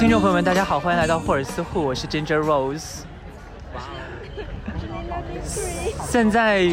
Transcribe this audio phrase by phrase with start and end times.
[0.00, 3.00] 位听众朋友们，大家好，欢迎来到霍尔斯户，我是 Ginger Rose。
[6.06, 6.66] 现在，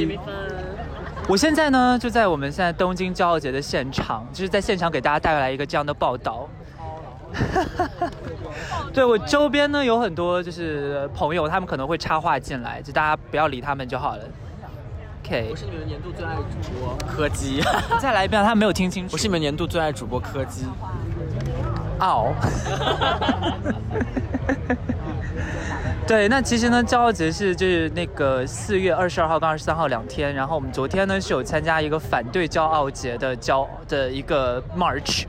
[1.28, 6.48] 我现在呢就在我们现在东京骄傲节的现场，就是在现场给大家带来一个这样的报道。
[8.94, 14.24] 对我周边呢有很多就是朋友，他们可能会插话进来，就大家不要理他们就好了。
[15.26, 17.62] OK，我是你们年度最爱主播柯基。
[18.00, 19.12] 再来一遍，他没有听清楚。
[19.12, 20.66] 我是你们年度最爱主播柯基。
[22.00, 22.34] 哦。
[26.08, 35.26] 对，那其实呢，骄傲节是就是那个四月二十二号跟二十三号两天，然后我们昨天呢是有参加一个反对骄傲节的骄的一个 march。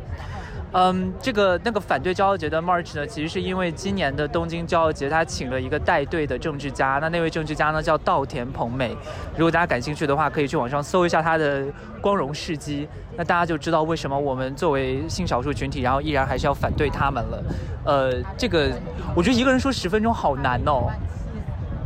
[0.72, 6.98] 嗯，这个那个反对骄傲节的 march 呢，其实是因为今年的东京骄傲节，他请了一个带队的政治家。
[7.00, 8.94] 那那位政治家呢，叫稻田朋美。
[9.34, 11.64] 如果大家感兴趣的话，可以去网上搜一下他的
[12.02, 12.86] 光荣事迹。
[13.16, 17.42] 那大家就知道为什么我们作为性少数群体，然后依然还是要反对他们了。
[17.84, 18.70] 呃，这个
[19.16, 20.92] 我觉得一个人说十分钟好难哦，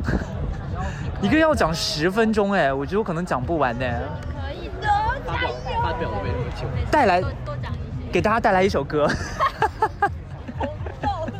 [1.22, 3.86] 一个人要讲十分钟，哎，我觉得我可能讲不完呢。
[4.24, 4.88] 可以的，
[5.24, 5.54] 加油！
[5.80, 6.66] 发表都没那么久。
[6.90, 7.22] 带来。
[8.12, 9.08] 给大家带来一首歌，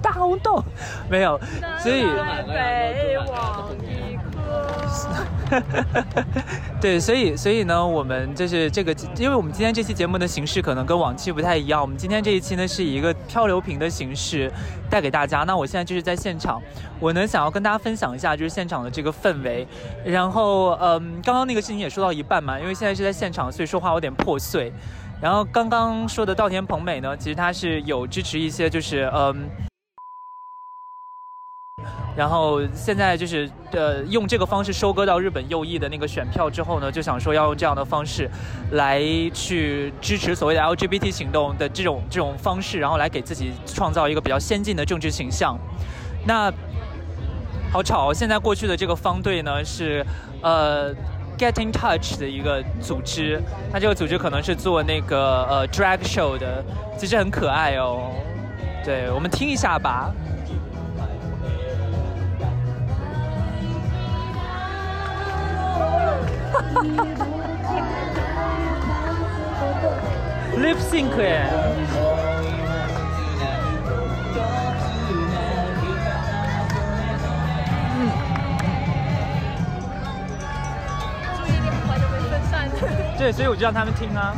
[0.01, 0.65] 大红豆，
[1.11, 1.39] 没有，
[1.79, 2.07] 所以，
[6.81, 14.51] 对，所以，所以呢，我们就是这个，因为我们今天这期节目的形式可能跟往期不太一样，我们今天这一期呢是以一个漂流瓶的形式
[14.89, 15.45] 带给大家。
[15.45, 16.59] 那我现在就是在现场，
[16.99, 19.69] 我呢想要跟大家分享一下就是现场的这个氛围。
[20.07, 24.73] 然后，嗯，刚刚那个事情也说到一半嘛，因为现在是在现场，所以说话有点破碎。
[25.23, 29.49] 然后刚刚说的稻田朋美呢，其实他是有支持一些，就是嗯，
[32.17, 38.29] 然后现在就是呃用这个方式收割到日本右翼的那个选票之后呢，就想说要用这样的方式
[38.73, 39.01] 来
[39.33, 45.57] 去支持所谓的 LGBT 行动的这种这种方式，然后来给自己创造一个比较先进的政治形象。
[46.27, 46.53] 那
[47.71, 48.13] 好吵！
[48.13, 50.05] 现在过去的这个方队呢是
[50.43, 50.93] 呃。
[51.43, 53.43] Get in touch 的一个组织，
[53.73, 56.65] 它这个组织可能是做那个呃 drag show 的，
[56.97, 58.13] 其实很可爱哦。
[58.85, 60.15] 对，我们听一下吧。
[70.57, 71.49] Lip sync 耶。
[83.23, 84.35] 对，所以我就让他们听啊。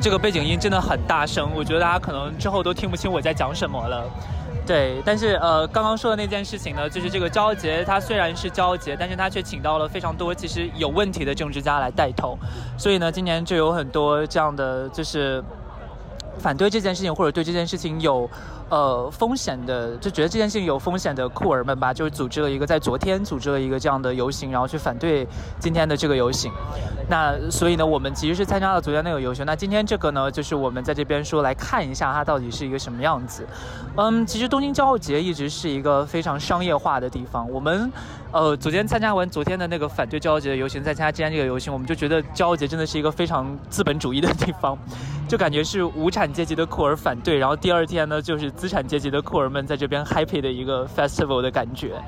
[0.00, 4.04] 这个背景音真的很大声，我觉得大家可能之后都听不清我在讲什么了。
[4.66, 12.36] 对，但是呃，刚刚说的那件事情呢，就是这个骄傲节，它虽然是骄傲节，但是他却请到了非常多其实有问题的政治家来带头，
[12.76, 15.42] 所以呢，今年就有很多这样的就是
[16.38, 18.28] 反对这件事情或者对这件事情有。
[18.68, 25.24] 呃，风险的就觉得这件事情有风险的酷儿们吧，就是组织了一个在昨天组织了一个这样的游行，然后去反对
[25.60, 26.50] 今天的这个游行。
[27.08, 29.46] 那所以呢，我们其实是参加了昨天那个游行。
[29.46, 33.46] 那今天这个呢，就是我们在这边说来看一下它到底是一个什么样子。
[33.96, 37.48] 嗯，其实东京骄傲节一直是一个非常商业化的地方。
[37.48, 37.90] 我们
[38.32, 44.76] 呃昨天参加完昨天的那个反对骄傲节的游行，再参加今天这个游行，我们就觉得骄傲节真的是一个非常资本主义的地方，
[45.28, 48.46] 就感觉是无产阶级的酷儿反对，然后第二天呢就是。
[48.56, 52.00] 资产阶级的酷儿们在这边 happy 的一个 festival 的感觉，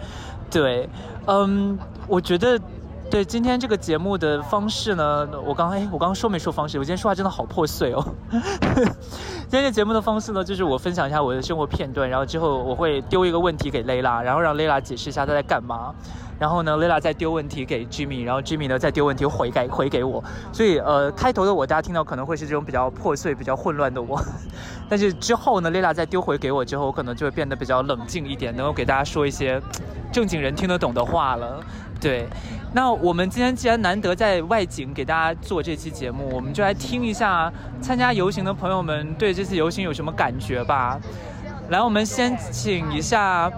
[0.51, 0.89] 对，
[1.27, 2.59] 嗯，我觉得
[3.11, 6.79] 对今天这个节目的方式呢，我刚哎，我刚刚说没说方式？
[6.79, 8.03] 我今天说话真的好破碎哦。
[8.31, 15.95] 今天这节目的方式呢，就是我分享一下我的生活片段，然后之后我会丢一个问题给蕾拉，然后让蕾拉解释一下她在干嘛。
[16.39, 20.23] 然后呢，蕾拉再丢问题给 Jimmy，然后 Jimmy 呢再丢问题回给回给我。
[20.53, 24.23] 所以呃，开头的我大家听到可能会是这种比较破碎、比较混乱的我。
[24.89, 29.61] 但是之后呢，蕾拉再丢回给我之后，我可能就会变得比较冷静一点，能够给大家说一些
[30.13, 31.61] 正经人听得懂的话了。
[32.01, 32.29] 对，
[32.73, 41.01] 那我们今天既然难得在外景给大家做这期节目，我们就来听一下参加游行的朋友们对这次游行有什么感觉吧。
[41.71, 43.51] 来，我们先请一下。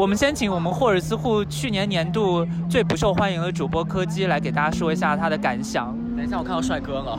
[0.00, 5.94] 我们先请我们霍尔斯户去年年度最不受欢迎的主播柯基来给大家说一下他的感想。
[6.16, 7.18] 等一下，我看到帅哥了。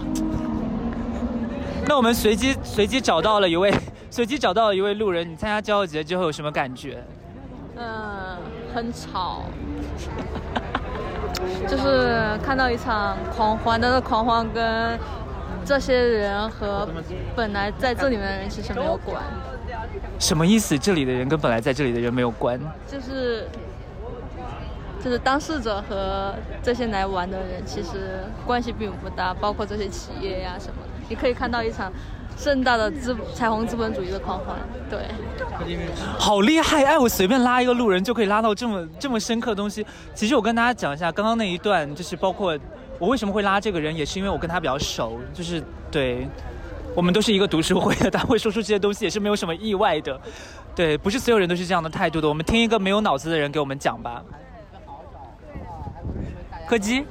[1.87, 3.71] 那我们随机随机找到了一位
[4.09, 7.03] 随机找到了一位路人，你参加骄傲节之后有什么感觉？
[7.77, 8.37] 嗯，
[8.73, 9.43] 很吵，
[11.69, 14.97] 就是看到一场狂欢，但是狂欢跟
[15.63, 16.89] 这些人和
[17.35, 19.21] 本来在这里面的人其实没有关，
[20.19, 20.77] 什么意思？
[20.77, 22.59] 这里的人跟本来在这里的人没有关？
[22.87, 23.47] 就是
[25.03, 31.91] 就是当事者和这些来玩的人其实关系并不大，包括这些企业呀、什么的，你可以看到一场
[32.37, 34.55] 盛大的资彩虹资本主义的狂欢，
[34.89, 34.99] 对。
[36.17, 36.83] 好厉害！
[36.85, 39.85] 哎，我随便拉一个路人就可以拉到这么 这么深刻的东西。
[40.13, 42.57] 其实我跟大家讲一下，刚刚那一段就是包括
[42.97, 46.27] 我为什么会拉这个人，也是因为我跟他比较熟，就是对，
[46.95, 50.19] 我们都是一个读书会的，他会说出这些东西也是没有什么意外的。
[50.75, 52.27] 对，不是所有人都是这样的态度的。
[52.27, 54.23] 我们听一个没有脑子的人给我们讲吧。
[56.67, 57.05] 柯基，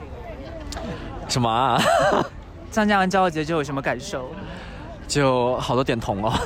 [1.28, 1.80] 什么啊？
[2.70, 4.30] 参加完骄傲节之后有什么感受？
[5.10, 6.32] 就好多点同哦。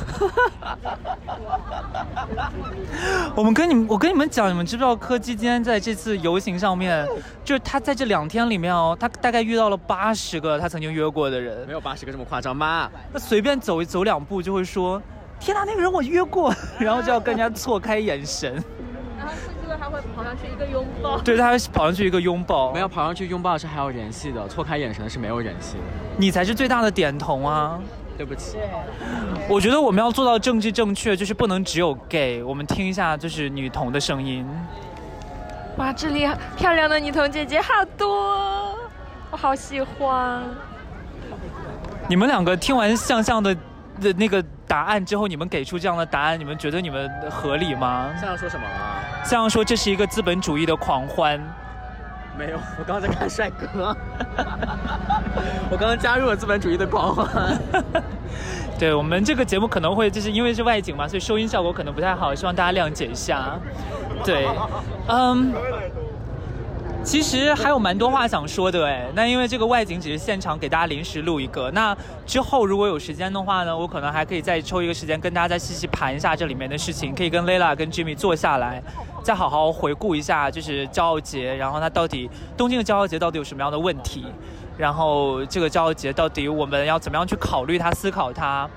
[3.37, 7.07] 我们跟你们，我跟你们讲，你们知不知道柯基今天在这次游行上面，
[7.45, 12.91] 就是他在这两天里面哦，他大概遇到了八十个他曾经约过的人没，有八十个这么夸张吗？
[13.13, 15.03] 他随便走一走两步就会说，
[15.39, 18.55] 天哪，那个人我约过， 然后就要跟人家错开眼神，
[19.19, 21.19] 然后甚至还会跑上去一个拥抱。
[21.19, 25.83] 对他会跑上去一个拥抱，没有跑上去拥抱是还有联系的，错开眼神是没有联系的。
[26.17, 27.79] 你才是最大的点同啊。
[28.17, 28.57] 对不起，
[29.49, 34.47] 我觉得我们要做到政治正确，就是不能只有 gay，我们听一下就是女童的声音。
[35.77, 38.79] 哇，这里漂亮的女童姐姐好多，
[39.31, 40.43] 我好喜欢。
[42.09, 43.53] 你们两个听完向向的
[44.01, 48.11] 的那个答案之后，你们给出这样的答案，你们觉得你们合理吗？
[48.21, 49.25] 向向说什么了？
[49.25, 51.41] 向向说这是一个资本主义的狂欢，
[52.37, 53.97] 没有，我刚刚在看帅哥。
[55.71, 57.59] 我刚刚加入了资本主义的狂欢。
[58.79, 63.59] 对我们这个节目可能会就是因为是外景嘛，所以收音效果可能不太好，希望大家谅解一下。
[64.25, 64.49] 对，
[65.09, 65.55] 嗯。
[67.05, 71.95] 其实还有蛮多话想说的哎，那因为这个外景只是现场给大家临时录一个，那
[72.27, 78.83] 之后如果有时间的话呢，我可能还可以再抽一个时间跟大家再细细盘一下这里面的事情，可以跟 Layla 跟 Jimmy 坐下来，
[79.23, 84.25] 再好好回顾一下就是骄傲节，然后它到底东京的骄傲节到底有什么样的问题，
[84.79, 88.69] 然后这个骄傲节到底我们要怎么样去考虑它、思考它。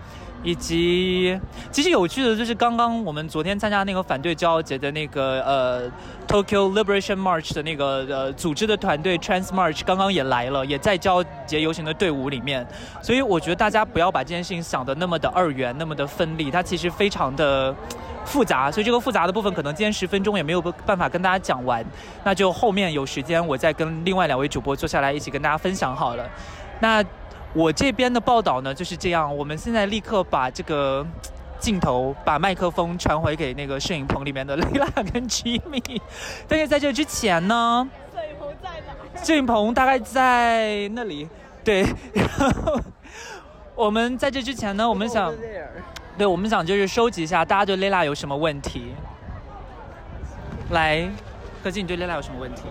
[0.43, 1.37] 以及，
[1.71, 5.89] 其实有趣的就是，刚刚我们昨天参加那个反对骄傲节的那个呃
[6.27, 12.65] Tokyo Liberation March 的那个呃组织的团队 Trans March 刚刚也来了，也在骄傲节游行的队伍里面。
[13.01, 17.75] 所以我觉得大家不要把这件事情想的那么的二元，那么的分离，它其实非常的
[18.23, 18.71] 复杂。
[18.71, 21.83] 所以这个复杂的部分，可能今天十分钟也没有办法跟大家讲完，
[22.23, 26.29] 那就后面有时间我再跟另外两位主播坐下来一起跟大家分享好了。
[26.79, 27.03] 那。
[27.53, 31.05] 我这边的报道呢就是这样，我们现在立刻把这个
[31.59, 35.99] 镜头、把麦克风传回给那个摄影棚里面的 Layla 跟 Jimmy。
[36.47, 38.69] 但是在这之前呢，摄影棚在
[39.15, 39.23] 哪？
[39.23, 41.27] 摄影棚大概在那里。
[41.63, 42.79] 对，然后
[43.75, 45.33] 我们在这之前呢，我们想，
[46.17, 48.93] 对，我们想就是收集一下大家对 Layla 有什么问题。
[50.69, 51.09] 来，
[51.63, 52.63] 何静，你对 Layla 有什么问题？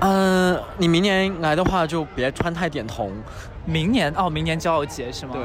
[0.00, 3.12] 嗯，你明年来的话就别穿太点同。
[3.68, 5.32] 明年哦，明年骄傲节是吗？
[5.34, 5.42] 对。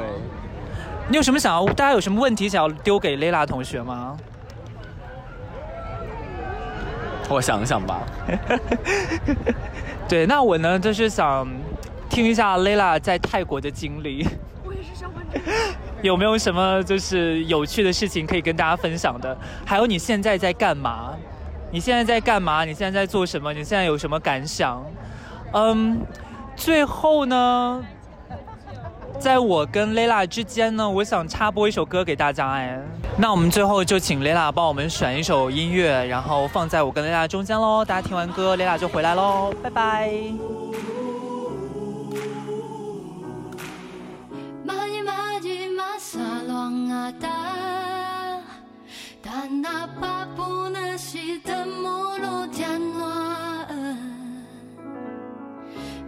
[1.08, 1.66] 你有什么想要？
[1.66, 4.16] 大家有什么问题想要丢给 Layla 同学吗？
[7.28, 8.00] 我想想吧。
[10.08, 11.46] 对，那我呢，就是想
[12.08, 14.26] 听一下 Layla 在泰国的经历。
[14.64, 15.44] 我也是想问这个。
[16.00, 19.36] 有没有什么就是有趣的事情可以跟大家分享的？
[19.66, 21.14] 还有你现在在干嘛？
[21.70, 22.64] 你现在在干嘛？
[22.64, 23.52] 你现在在做什么？
[23.52, 24.82] 你现在有什么感想？
[25.52, 26.00] 嗯，
[26.56, 27.82] 最后呢，
[29.19, 32.51] 在我跟 Layla 之间呢，我想插播一首歌给大家。
[32.51, 32.79] 哎，
[33.17, 37.83] 那我们最后就请 Layla 帮我们选一首音乐，然后放在我跟 Layla 中间喽。
[37.83, 40.09] 大家听完歌，Layla 就回来喽，拜拜。
[44.63, 47.27] 마지 마지막 사랑하다
[49.21, 53.32] 단 아파보는 시든 모르잖아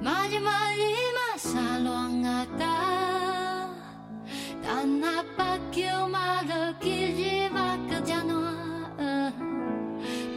[0.06, 2.75] Majmalima, salonata
[4.62, 8.54] tana baku malu kiri, maka jenuh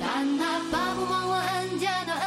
[0.01, 2.17] tanah bahu mahu, angela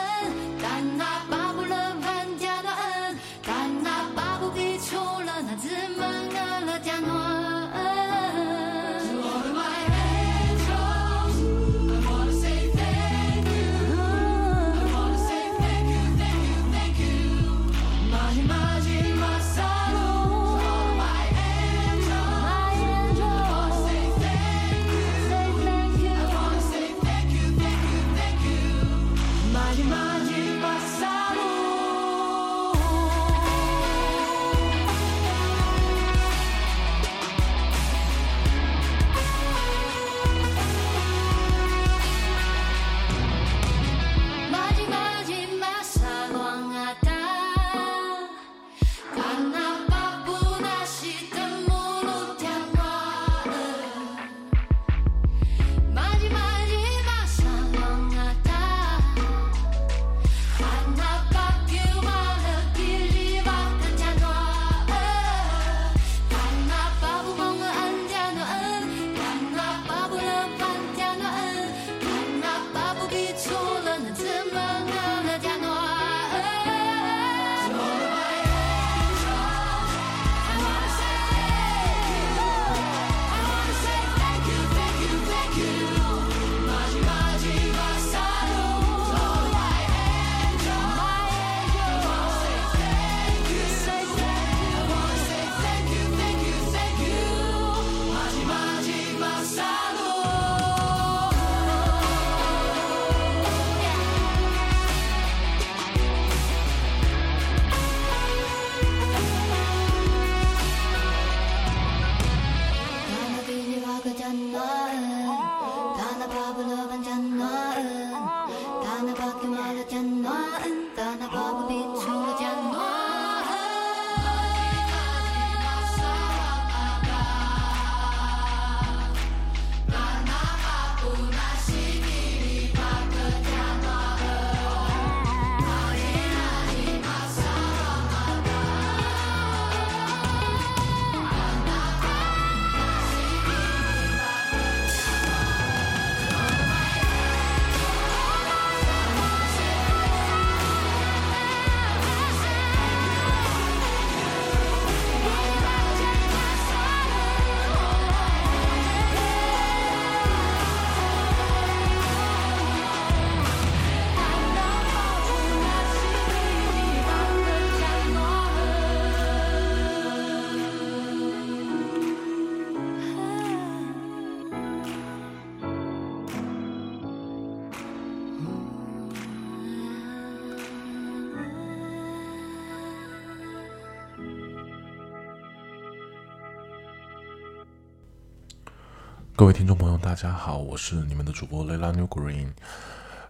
[189.43, 192.53] 各位听众朋友，大家好，我是你们的主播 Lela New Green。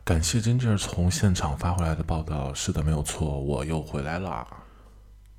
[0.05, 2.53] 感谢 Ginger 从现场发回来的报道。
[2.53, 4.47] 是的，没有错，我又回来啦。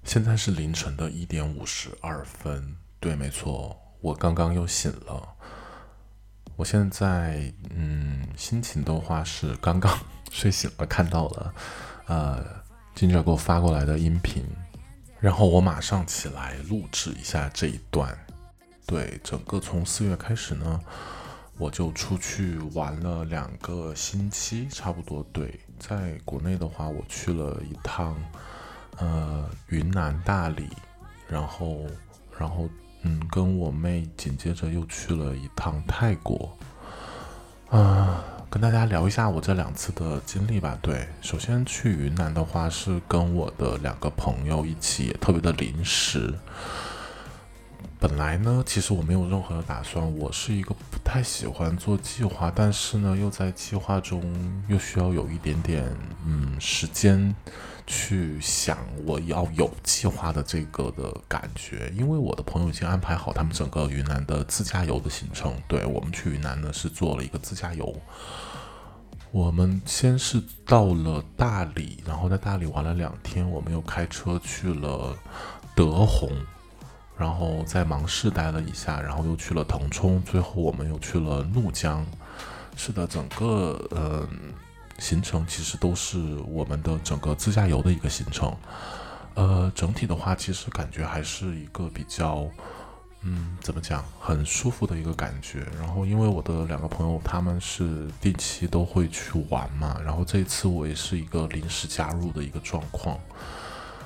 [0.03, 2.75] 现在是凌晨的一点五十二分。
[2.99, 5.35] 对，没错，我刚刚又醒了。
[6.55, 9.95] 我现在，嗯，心情的话是刚刚
[10.31, 11.53] 睡醒了，看到了，
[12.07, 12.43] 呃
[12.95, 14.43] ，Ginger 给我发过来的音频，
[15.19, 18.17] 然后我马上起来录制一下这一段。
[18.85, 20.79] 对，整个从四月开始呢，
[21.57, 25.25] 我就出去玩了两个星期，差不多。
[25.31, 28.15] 对，在国内的话，我去了一趟，
[28.97, 30.67] 呃，云南大理，
[31.27, 31.85] 然后，
[32.37, 32.69] 然后，
[33.03, 36.55] 嗯，跟我妹紧接着又去了一趟泰国，
[37.69, 40.77] 啊，跟大家聊一下我这两次的经历吧。
[40.81, 46.33] 对，首先去云南的话是跟我的两个朋友一起，也特别的临时。
[48.03, 50.17] 本来呢，其实我没有任何的打算。
[50.17, 54.21] 我是一个不太喜欢做计划，但是呢，又在计划中
[54.67, 55.89] 又需要有一点点
[56.25, 57.33] 嗯时间
[57.87, 61.89] 去想我要有计划的这个的感觉。
[61.95, 65.53] 因为我的朋友已经安排好他们整个云南的自驾游的行程。
[65.69, 67.95] 对我们去云南呢是做了一个自驾游。
[69.31, 73.49] 我们先是到了大理，然后在大理玩了两天。
[73.49, 75.17] 我们又开车去了
[75.73, 76.29] 德宏。
[77.17, 82.05] 然后在芒市待了一下，然后又去了腾冲，最后我们又去了怒江。
[82.75, 84.27] 是的，整个呃
[84.97, 86.17] 行程其实都是
[86.47, 88.55] 我们的整个自驾游的一个行程。
[89.35, 92.47] 呃，整体的话，其实感觉还是一个比较
[93.21, 95.65] 嗯怎么讲，很舒服的一个感觉。
[95.79, 103.19] 然后因为我的两个朋友他们是定期都会去玩嘛，然后这一次我也是一个临时加入的一个状况。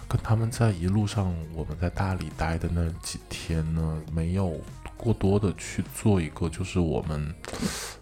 [0.07, 4.57] 跟他们在一路上，我们在大理待的那几天呢，没有
[4.95, 7.33] 过多的去做一个，就是我们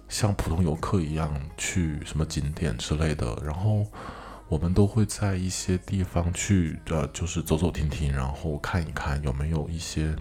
[0.08, 3.36] 像普通游客一样去什么景点之类的。
[3.44, 3.86] 然后
[4.48, 10.16] 我们都会在一些地方去，呃，就是走走停停，然后看一看有没有一些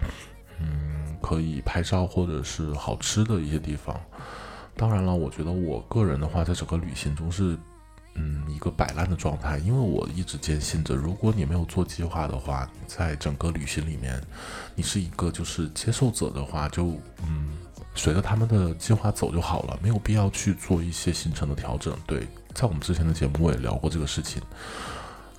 [0.60, 4.00] 嗯可以拍照或者是好吃的一些地方。
[4.74, 7.58] 当然了，我觉得我个人的话，在整个旅行中是。
[8.14, 14.20] 嗯，一个摆烂的状态，因为我一直坚信着，如果你没有做计划的话，在整个旅行里面，
[14.74, 17.58] 你是一个就是接受者的话，就嗯，
[17.94, 21.96] 随着他们的计划走就好了，没有必要去做一些行程的调整。
[22.06, 24.40] 对，在我们之前的节目我也聊过这个事情。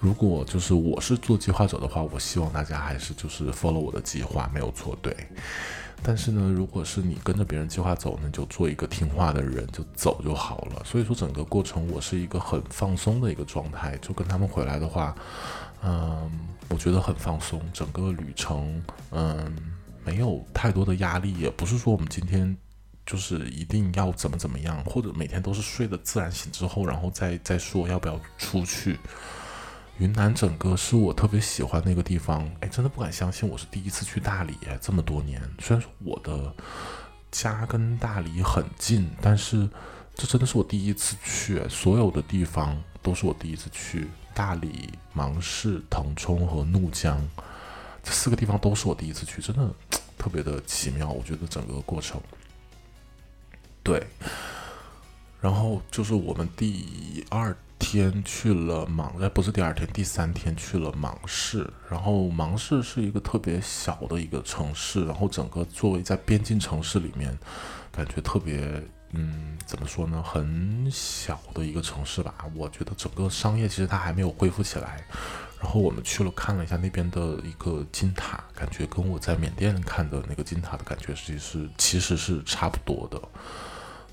[0.02, 5.16] 如果就是我是做计划者的话，我希望大家还是就是 follow 我的计划，没有错，对。
[6.04, 10.84] 但是呢，如果是你跟着别人计划走那，就做一个听话的人，就走就好了。
[10.86, 13.98] 所以说，整个过程我是一个很放松的一个状态。
[13.98, 15.16] 就跟他们回来的话，
[15.84, 16.30] 嗯，
[16.70, 17.60] 我觉得很放松。
[17.74, 19.56] 整个旅程，嗯，
[20.04, 22.56] 没有太多的压力，也不是说我们今天
[23.06, 29.00] 就是一定要怎么怎么样，或者每天都是睡得自然醒之后，然后再再说要不要出去。
[29.98, 35.42] 云南整个是我特别喜欢那个地方，哎，真的不敢相信我是第一次去大理，这么多年。
[35.58, 36.54] 虽然说我的
[37.32, 39.70] 家跟大理很近，但是
[40.14, 44.10] 这真的是我第一次去，所有的地方都是我第一次去。
[44.34, 47.26] 大理、芒市、腾冲和怒江
[48.04, 49.74] 这四个地方都是我第一次去，真的
[50.18, 51.10] 特别的奇妙。
[51.10, 52.20] 我觉得整个过程，
[53.82, 54.06] 对，
[55.40, 57.56] 然后就是我们第二。
[57.88, 61.72] 天去了芒，哎，不是第二天，第三天去了芒市。
[61.88, 67.38] 然后芒市是一个特别小的一个城市，然后整个作为在边境城市里面，
[67.92, 72.34] 感觉特别，嗯，怎么说呢，很小的一个城市吧。
[72.56, 75.06] 我觉得整个商业其实它还没有恢复起来。
[75.62, 83.22] 然后我们去了看了一下那边的一个金塔，感觉跟我在缅甸看的那个金塔的感觉其实其实是差不多的。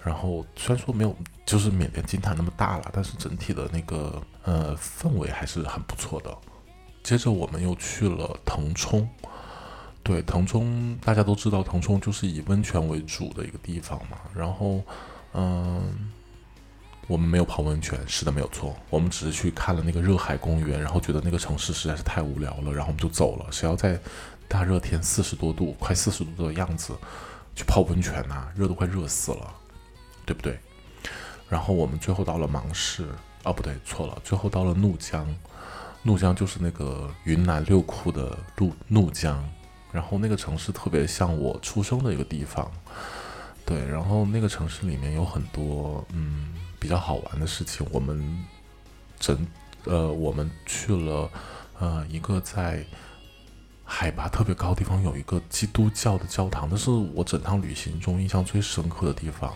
[0.05, 6.37] 然后虽然说没有就是缅甸金塔那么大了，但是整体的那个呃氛围还是很不错的。
[7.03, 9.09] 接着我们又去了腾冲，
[10.03, 14.19] 对，腾冲大家都知道，腾冲就是以温泉为主的一个地方嘛。
[14.35, 14.83] 然后
[15.35, 16.11] 嗯，
[17.07, 23.47] 我们没有泡温泉，是的，没有错，我们只是去看了那个热海公园，然后觉得那个城市实在是太无聊了，然后我们就走了。
[23.51, 23.99] 谁要在
[24.47, 26.97] 大热天四十多度，快四十度的样子
[27.55, 28.49] 去泡温泉呐？
[28.55, 29.55] 热都快热死了。
[30.25, 30.59] 对不对？
[31.49, 33.07] 然后我们最后到了芒市，
[33.45, 35.27] 哦，不对，错了，最后到了怒江。
[36.03, 39.43] 怒江就是那个云南六库的怒怒江，
[39.93, 42.71] 然后那个城市特别像我出生的一个地方。
[43.65, 47.87] 对，然后那个城市里面有很多嗯比较好玩的事情。
[47.91, 48.45] 我们
[49.19, 49.47] 整
[49.85, 51.31] 呃，我们去了
[51.79, 52.85] 呃一个在。
[53.85, 59.53] 海拔特别高的地方有一个基督教的教堂，那是我整趟旅行中印象最深刻的地方。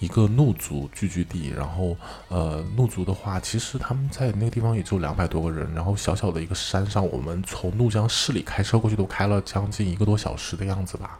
[0.00, 1.96] 一个怒族聚居地，然后
[2.28, 11.18] 呃，怒族的话，其实他们在那个地方也就两百多个人，然后小小的一个山上，我们从怒江市里开车过去都开了将近一个多小时的样子吧。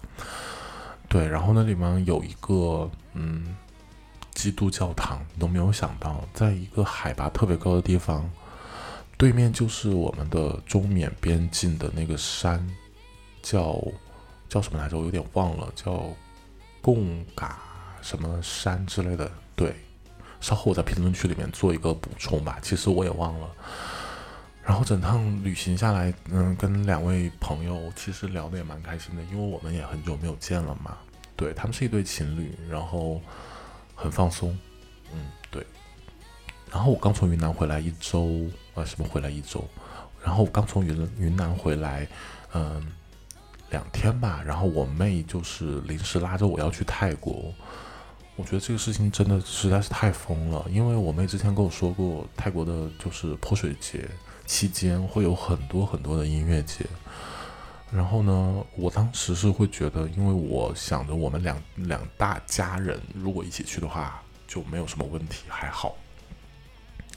[1.09, 3.57] 对，然后那里面有一个嗯
[4.33, 8.31] 基督教堂，你都没有想到，在一个海拔特别高的地方，
[9.17, 12.64] 对面就是我们的中缅边境的那个山，
[13.43, 13.83] 叫
[14.49, 14.97] 叫什么来着？
[14.97, 16.05] 我有点忘了，叫
[16.81, 17.59] 贡嘎。
[18.09, 19.77] 什么山之类的，对，
[20.40, 22.59] 稍后我在评论区里面做一个补充吧。
[22.62, 23.51] 其实我也忘了。
[24.64, 30.97] 然后整趟旅行下来，嗯，跟两位朋友其实聊得也蛮开心的，因为我们也很久没有见了嘛。
[31.37, 33.21] 对他们是一对情侣，然后
[33.94, 34.59] 很放松，
[35.12, 35.66] 嗯，对。
[36.73, 39.62] 然后我刚从云南回来一周，啊，什么回来一周？
[40.25, 42.09] 然后我刚从云云南回来，
[42.55, 42.87] 嗯，
[43.68, 44.42] 两天吧。
[44.47, 47.53] 然后我妹就是临时拉着我要去泰国。
[48.38, 54.09] 我觉得这个事情真的实在是太疯了，因为我妹之前跟我说过，泰国的就是泼水节
[54.46, 56.87] 期间会有很多很多的音乐节。
[57.90, 65.96] 然后呢，我当时是会觉得，因为我想着我们两两大家人如果一起去的话就没有什么问题，还好。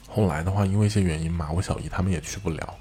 [0.08, 2.74] 后来的话，因为一些原因嘛，我小姨他们也去不了，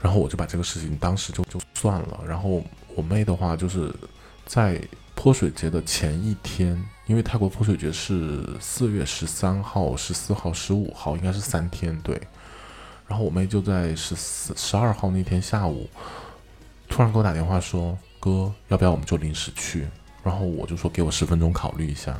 [0.00, 2.20] 然后我就把这个事情当时就就算了。
[2.24, 2.62] 然后
[2.94, 3.92] 我妹的话就是
[4.46, 4.80] 在。
[5.18, 12.16] 泼水节的前一天，因为泰国泼水节是四月十三号、十四号、十五号，应该是三天对。
[13.04, 15.90] 然后我妹就在十四、十二号那天下午，
[16.88, 19.88] 突然给我打电话说：“哥，要不要我们就临时去？”
[20.22, 22.16] 然后我就说：“给我十分钟考虑一下。”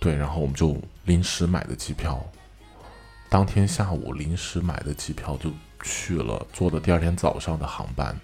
[0.00, 2.24] 对，然后我们就临时买的机票，
[3.28, 5.52] 当天下午临时买的机票就
[5.82, 8.18] 去了，坐的第二天早上的航班。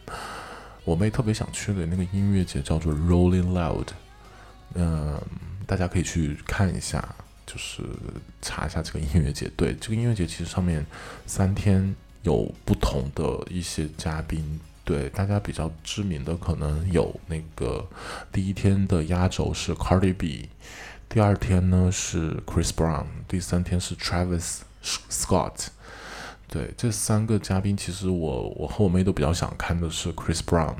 [0.84, 3.88] 我妹特别想去的那个音乐节叫做 Rolling Loud，
[4.74, 5.20] 嗯，
[5.66, 7.14] 大家可以去看一下，
[7.46, 7.82] 就是
[8.42, 9.50] 查一下这个音乐节。
[9.56, 10.84] 对，这个音乐节其实上面
[11.26, 17.88] 三天有不同的一些嘉宾，对大家比较知名的可能有那个
[18.30, 20.50] 第一天的压轴是 Cardi B，
[21.08, 25.68] 第二天呢是 Chris Brown，第三天是 Travis Scott。
[26.48, 30.76] 对这三个嘉宾，其实我我和我妹都比较想看的是 Chris Brown，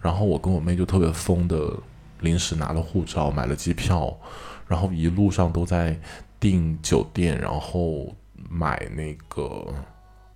[0.00, 1.76] 然后我跟我妹就特别疯的，
[2.20, 4.16] 临时拿了护照，买了机票，
[4.66, 5.98] 然后一路上都在
[6.40, 8.14] 订酒店，然后
[8.48, 9.66] 买那个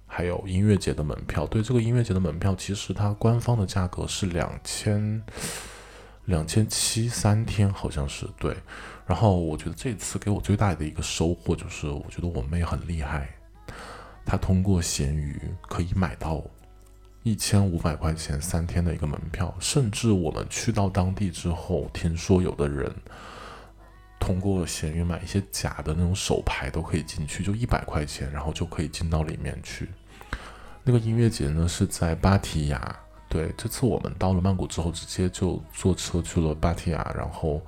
[0.07, 1.47] 还有音乐节的门票。
[1.47, 5.23] 对这个音乐节的门票，其实它官方的价格是两千
[6.27, 8.55] 两千七三天，好像是对。
[9.07, 13.31] 然后我觉得这次给我最大的一个收获就是，我觉得我妹很厉害。
[14.31, 16.45] 他通过闲鱼可以买到
[17.23, 22.95] 一千五百块钱三天的一个门票，甚至我们去到当地之后，听说有的人
[24.21, 29.89] 通过闲鱼买一些假的那种手牌都可以进去，就一百块钱，然后就可以进到里面去。
[30.85, 32.97] 那个音乐节呢是在芭提雅，
[33.31, 37.63] 对，这次我们到了曼谷之后，直接就坐车去了芭提雅，然后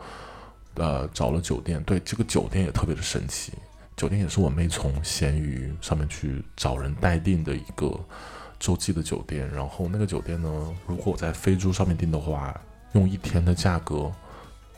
[0.74, 3.54] 呃找了酒店，对，这个酒店也特别的神奇。
[4.00, 7.94] 酒店也是我妹从闲鱼上面去找人代订的一个
[8.58, 12.58] 洲际的酒店，然后那个酒店呢，如果我在飞猪上面订的话，
[12.94, 14.10] 用一天的价格，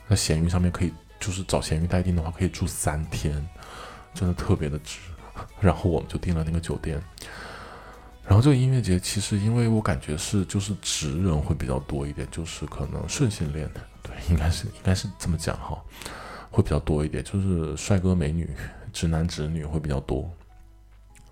[0.09, 3.33] 那闲鱼上面可以就是找闲鱼代订的话，可以住三天，
[4.13, 4.99] 真的特别的值。
[5.61, 7.01] 然后我们就订了那个酒店。
[8.25, 15.81] 然后这个音乐节其实因为我感觉是就是直人会比较多一点，就是可能顺性恋的，对， 应该是应该是这么讲哈，
[16.51, 18.49] 会比较多一点，就是帅哥美女。
[18.93, 20.29] 直男直女会比较多，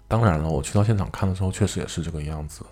[0.08, 2.66] 当然了，我去到现场看的时候，确实也是这个样子。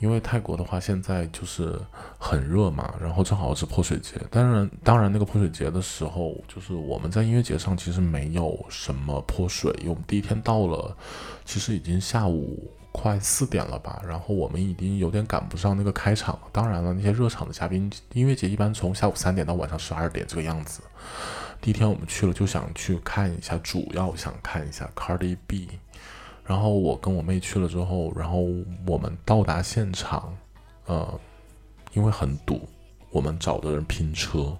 [0.00, 1.78] 因为泰国的话，现在就是
[2.18, 4.12] 很热嘛，然后正好是泼水节。
[4.30, 10.96] 当然，当然那个泼水节的时候，就是我们在音乐节上其实没有什么泼水，因为我们第一天到了，
[11.44, 16.38] 其实已经下午快四点了吧，然后我们已经有点赶不上那个开场。
[16.50, 20.80] 当然了，那些热场的嘉宾，音乐节一般从下午三点到晚上十二点这个样子。
[21.60, 25.68] 第一天我们去了，就想去看一下，主要想看一下 Cardi B。
[26.44, 28.44] 然后我跟我妹去了之后，然后
[28.86, 30.36] 我们到达现场，
[30.86, 31.20] 呃，
[31.92, 32.66] 因为很堵，
[33.10, 34.56] 我们找的人拼车。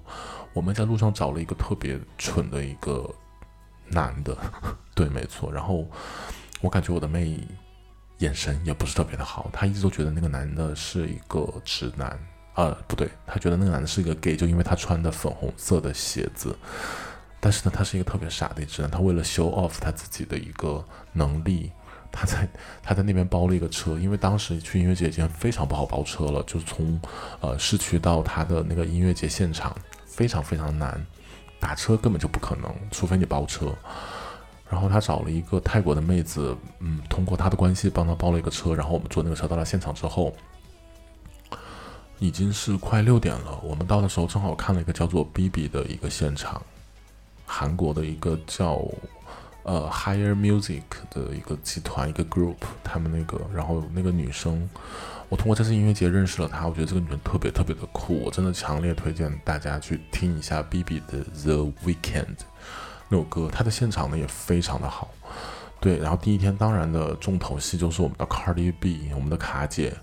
[0.53, 3.09] 我们在路上找了一个特别蠢的一个
[3.89, 4.37] 男的，
[4.95, 5.51] 对，没错。
[5.51, 5.87] 然后
[6.61, 7.39] 我感觉我的妹
[8.19, 12.19] 眼神也不是特别的好，她一直都觉得那个男的是一个直男。
[12.61, 16.55] 呃，不对，他觉得那个男的是一个 gay，就因为他穿的粉红色的鞋子。
[17.41, 21.73] 但是呢，他是一个特别傻的直男，他为了 show off 他自己的一个能力，
[22.13, 22.47] 他在
[22.83, 27.01] 他在那边包了一个车，因为当时去音乐节已经非常不好包车了，就是从
[27.41, 31.03] 呃市区到他的那个音乐节现场非常非常难，
[31.59, 33.75] 打车根本就不可能，除非你包车。
[34.69, 40.37] 然后他找了一个泰国的妹子，嗯，通过他的关系帮他包了一个车，然后我们坐那个车到了现场之后，
[42.21, 43.59] 已经是快六点了。
[43.63, 46.63] 我们到的时候正好看了一个叫做 BB 的一个现场，
[47.47, 48.81] 韩国的一个叫
[49.63, 54.69] 呃 Higher Music 的一个集团一个 group，他们那个，然后那个女生，
[55.31, 62.37] 我通过这次音乐节认识了她，我觉得这个女人特别特别的酷，我真的强烈推荐大家去听一下 BB 的 The Weekend。
[63.09, 65.11] 那首歌，她的现场呢也非常的好，
[65.81, 65.97] 对。
[65.99, 69.95] 然后第一天当然的重头戏就是我们的 Cardi B，我们的卡姐。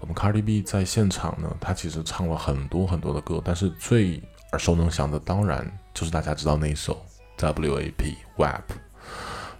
[0.00, 7.04] 我们 Cardi B 在现场呢，他其实唱了很多很多的歌，但是最耳熟能详的当然就是大家知道那一首
[7.38, 8.62] WAP WAP，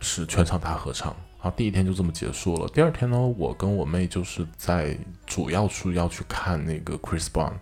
[0.00, 1.14] 是全场大合唱。
[1.40, 2.68] 然后第一天就这么结束了。
[2.68, 7.52] 第二天呢，我跟我妹就是在主要是要去看那个 Chris Brown。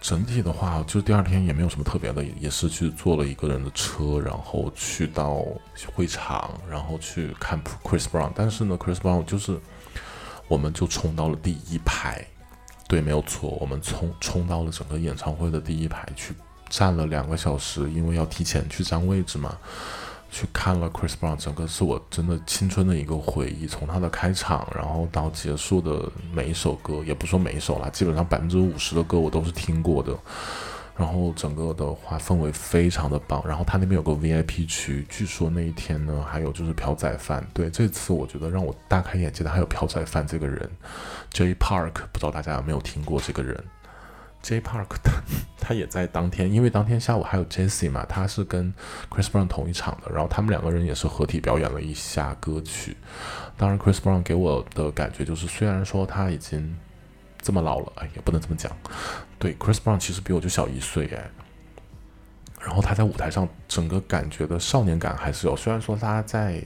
[0.00, 5.42] 整体的话，就第二天也没有什么特别的，也是去坐了一个人的车，然后去到
[5.94, 8.30] 会场，然后去看 Chris Brown。
[8.34, 9.58] 但是呢，Chris Brown 就是，
[10.48, 12.24] 我们就冲到了第一排，
[12.88, 16.34] 对，没有错，我们冲冲到了整个演唱会的第一排去
[16.68, 19.56] 站了两个小时，因为要提前去占位置嘛。
[20.30, 23.68] 去看了 Chris Brown，整个是我真的青春的一个回忆。
[23.68, 30.12] 从他的开场，然后到结束的每一首歌，也不说每一首啦，基本上百分之五十的歌我都是听过的。
[30.96, 33.42] 然后整个的话氛围非常的棒。
[33.46, 37.46] 然后他那边有个 VIP 区，据说那一天呢还有就是朴宰范。
[37.52, 40.70] 对，这次我觉得让我大开眼界的还有朴宰范这个人
[41.30, 43.62] ，J Park，不知道大家有没有听过这个人。
[44.42, 45.22] J Park 他
[45.58, 48.74] 他也在当天，因为当天下午还有 Jessie 嘛，他是跟
[49.08, 52.94] Chris Brown 同一场的，然后他们两个人也是合体表演了一下歌曲。
[53.56, 56.76] 当然，Chris Brown 给我的感觉就是，虽然说他已经
[57.44, 58.76] 这么老了，哎，也不能这么讲。
[59.38, 61.30] 对，Chris Brown 其实比我就小一岁哎，
[62.60, 66.60] 然后他在舞台上整个感觉的少年感还是有，虽然说他在。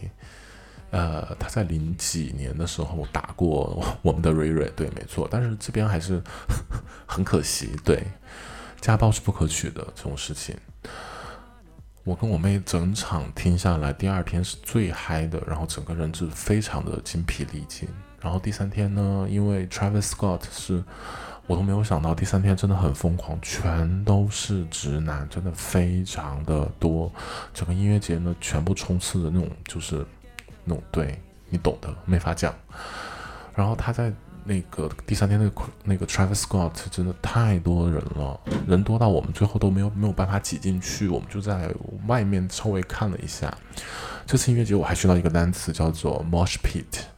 [0.90, 5.28] 呃，他在零几年的时候打过我们的瑞瑞，对，没错。
[5.30, 6.18] 但是这边还是
[7.04, 8.02] 很可惜，对，
[8.80, 10.56] 家暴是不可取的这种事情。
[12.04, 17.86] 我跟我妹整场听下来，第二天是最嗨的，然后整个人就非常的精疲力尽。
[18.20, 20.83] 然后第三天呢，因为 Travis Scott 是，
[21.46, 27.12] 我都没有想到第三天真的很疯狂，全都是直男，真的非常的多。
[27.54, 30.07] 整个音乐节呢，全部充斥着那种就是。
[30.70, 32.54] 那种对你懂的，没法讲。
[33.54, 34.12] 然后他在
[34.44, 41.74] 那个第三天，那个那个 Travis Scott 真的太多人了，人多到我们最后都没有没有办法挤进去，我们就在
[42.07, 43.50] 外面稍微看了一下。
[44.26, 47.17] 这次音乐节我还学到一个单词，叫做 Mosh Pit。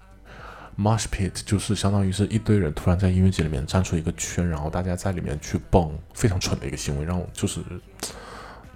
[0.81, 7.61] Mosh Pit 就是相当于是一堆人突然在音乐节里面站出一个圈，然后大家在里面去蹦，非常蠢的一个行为，让我就是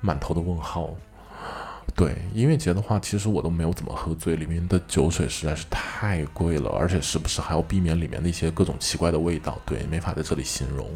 [0.03, 0.95] 满头的问号。
[1.95, 10.91] 对音乐节的话，其实我都没有怎么喝醉，里面的酒水实在是太贵了，而且时不时还要避免里面的一些各种奇怪的味道，对，没法在这里形容。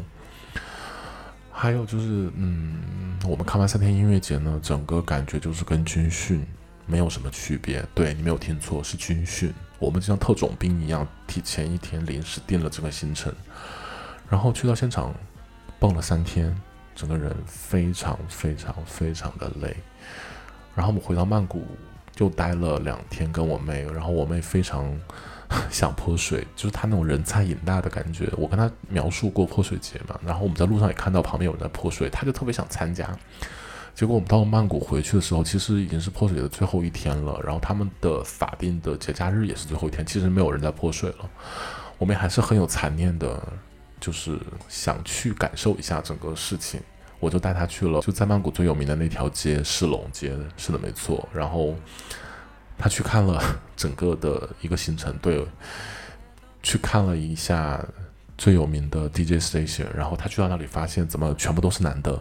[1.51, 6.45] 还有就是，嗯，我们看完三天音乐节呢，整个感觉就是跟军训
[6.85, 7.83] 没有什么区别。
[7.95, 13.33] 对你没有听错，是军训，我们就像特种兵一样，提前一天临时定了这个行程，
[14.29, 15.13] 然后去到现场
[15.79, 16.55] 蹦了三天，
[16.93, 19.75] 整个人非常非常非常的累。
[20.75, 21.65] 然后我们回到曼谷，
[22.13, 23.83] 就待了两天，跟我妹。
[23.93, 24.93] 然后我妹非常
[25.69, 28.29] 想泼水，就是她那种人菜瘾大的感觉。
[28.37, 33.17] 我跟她描述过泼水节嘛，然后我们在路上也看到旁边有人在泼水，她就特别想参加。
[33.99, 37.37] 结果我们到了曼谷回去的时候，其实已经是泼水节的最后一天了。
[37.43, 41.29] 然后他们的法定的节假日也是最后一天，其实没有人在泼水了。
[41.97, 43.45] 我们还是很有残念的，
[43.99, 46.79] 就是想去感受一下整个事情。
[47.19, 50.33] 我就带他去了，就在曼谷最有名的那条街——世龙街。
[50.55, 51.27] 是的，没错。
[51.33, 51.75] 然后
[52.77, 53.43] 他去看了
[53.75, 55.45] 整个的一个行程，对，
[56.63, 57.85] 去看了一下
[58.37, 59.87] 最有名的 DJ station。
[59.93, 62.17] 然后他去到那里，发现怎么全部都是男的。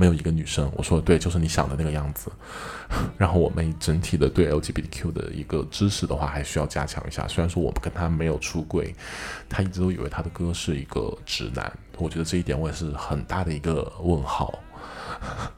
[0.00, 2.32] 没有一个女生，我说对，就是你想的那个样子。
[3.18, 7.28] 然后我们整体的对 LGBTQ 的一个知识的话，还需要加强一下。
[7.28, 8.94] 虽然说我们跟他没有出柜，
[9.48, 11.70] 他一直都以为他的哥是一个直男。
[11.98, 14.58] 我觉得这一点我也是很大的一个问号。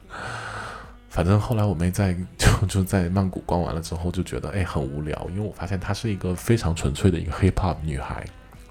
[1.08, 8.26] 反正后来我妹在就 就在曼谷逛完了之后，就觉得哎很无聊，因为我发现她是一个非常纯粹的一个 hip hop 女孩。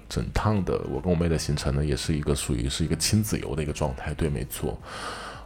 [0.08, 4.12] 整趟的我跟我妹的行程呢，也是一个属于是一个亲子游的一个状态。
[4.12, 4.78] 对，没错。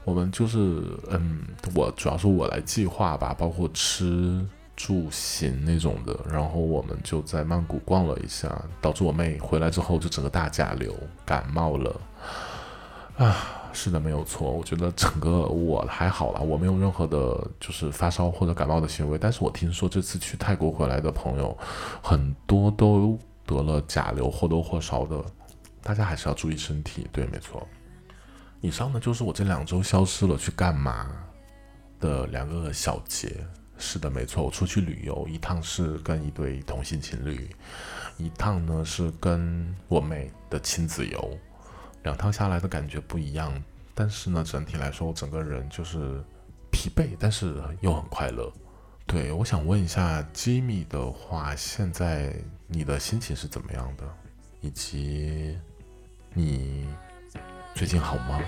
[0.07, 1.41] 我们就是，嗯，
[1.75, 4.41] 我主要是我来计划吧，包括吃
[4.77, 12.01] 住行那种的，然后我们就在曼谷逛了一下，导致我妹回来之后就整个大甲流，感冒了。
[13.17, 13.35] 啊，
[13.73, 14.49] 是的，没有错。
[14.49, 19.19] 我觉得整个我还好啦，我没有任何的，就是发烧或者感冒的行为。
[19.19, 21.59] 但是我听说这次去泰国回来的朋友，
[22.01, 25.21] 很多都得了甲流，或多或少的。
[25.83, 27.67] 大家还是要注意身体，对，没错。
[28.67, 31.09] 以上呢就是我这两周消失了去干嘛
[32.01, 33.47] 的两个小节。
[33.79, 37.49] 是的，没错，我出去旅游一趟是跟一对同性情侣，
[38.17, 41.39] 一趟呢是跟我妹的亲子游。
[42.03, 43.53] 两趟下来的感觉不一样，
[43.95, 46.21] 但是呢，整体来说我整个人就是
[46.73, 48.51] 疲惫，但是又很快乐。
[49.07, 52.35] 对，我想问一下吉米的话，现在
[52.67, 54.05] 你的心情是怎么样的？
[54.63, 55.57] 以及
[56.33, 56.89] 你
[57.77, 58.41] 最近好吗？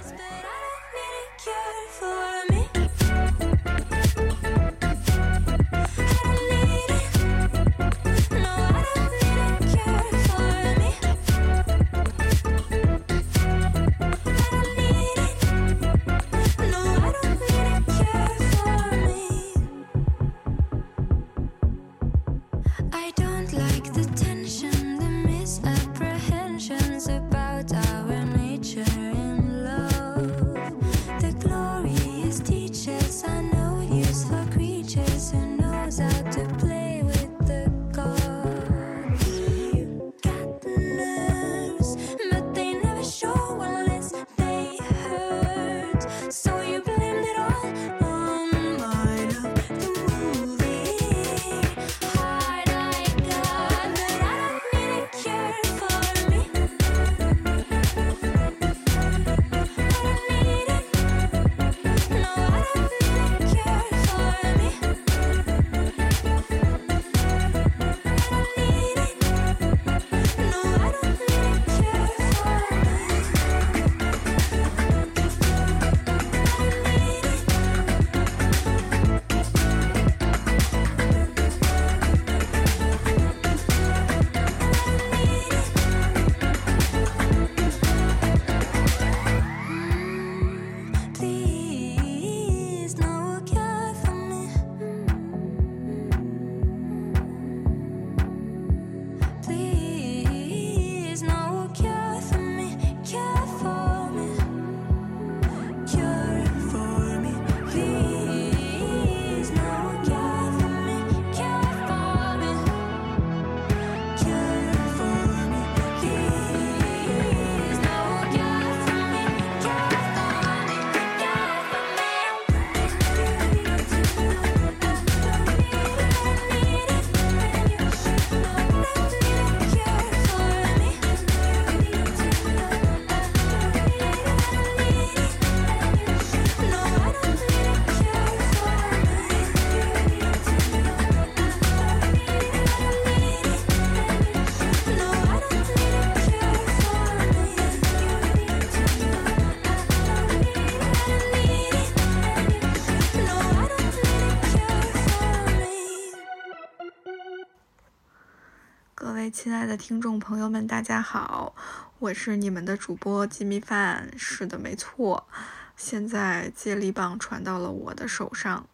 [159.79, 161.55] 听众朋友们，大家好，
[162.01, 164.11] 我是你们的主播吉米饭。
[164.19, 165.29] 是的，没错，
[165.77, 168.67] 现在接力棒传到了我的手上。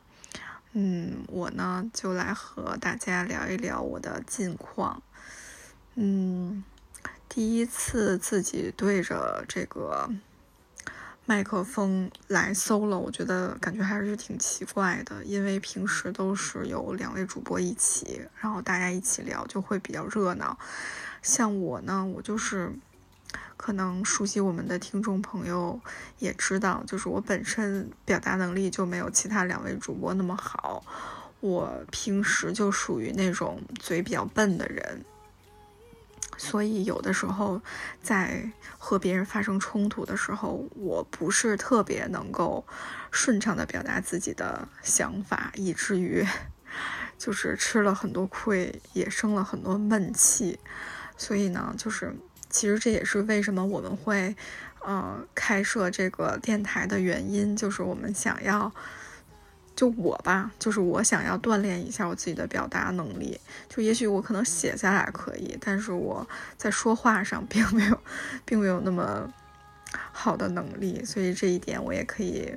[0.73, 5.03] 嗯，我呢就来和大家聊一聊我的近况。
[5.95, 6.65] 嗯，
[7.29, 10.11] 第一次自己对着这个
[11.27, 20.59] 麦克风来 solo，我觉得感觉还是挺奇怪的，因为平时都是有两位主播一起，然后大家一起聊就会比较热闹。
[21.23, 22.71] 像我呢，我就是
[23.57, 25.81] 可能熟悉我们的听众朋友
[26.19, 30.85] 也知道，就是我本身表达能力就没有其他两位主播那么好，
[31.41, 35.03] 我平时就属于那种嘴比较笨的人。
[36.37, 37.61] 所以有的时候
[38.03, 42.65] 在和别人发生冲突的时候，我不是特别能够
[43.11, 46.27] 顺畅的表达自己的想法，以至于
[47.19, 50.59] 就是吃了很多亏，也生了很多闷气。
[51.17, 52.15] 所以呢，就是
[52.51, 54.37] 其实这也是为什么我们会
[54.81, 58.73] 呃开设这个电台的原因，就是我们想要。
[59.77, 63.41] 就我吧，就是我想要锻炼一下我自己的表达能力。
[63.69, 67.99] 就也许我可能写下来可以，但是我在说话上并没有，
[68.45, 69.33] 并没有那么
[70.13, 71.05] 好的能力。
[71.05, 72.57] 所以这一点我也可以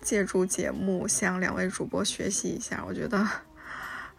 [0.00, 2.84] 借助节目向两位主播学习一下。
[2.86, 3.24] 我觉得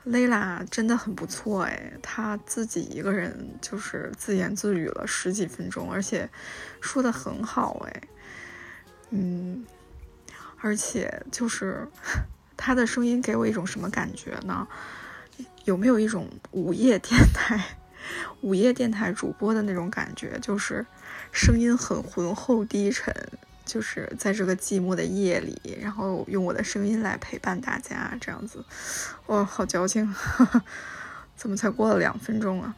[0.06, 6.30] 蕾拉真的很不错哎，她自己一个人就是自言自语了十几分钟，而且
[6.80, 8.02] 说的很好哎，
[9.10, 9.66] 嗯，
[10.62, 11.88] 而且就是
[12.56, 14.68] 他的声音给我一种什么感觉呢？
[15.66, 17.64] 有没有一种午夜电台、
[18.42, 20.38] 午夜电台主播的那种感觉？
[20.40, 20.86] 就是
[21.32, 23.14] 声音很浑厚低沉，
[23.66, 28.66] 就是在这个寂寞的夜里，然后用我的声音来陪伴大家，这样子，
[29.28, 30.14] 哇，好矫情！
[31.38, 32.76] 怎么才过了两分钟啊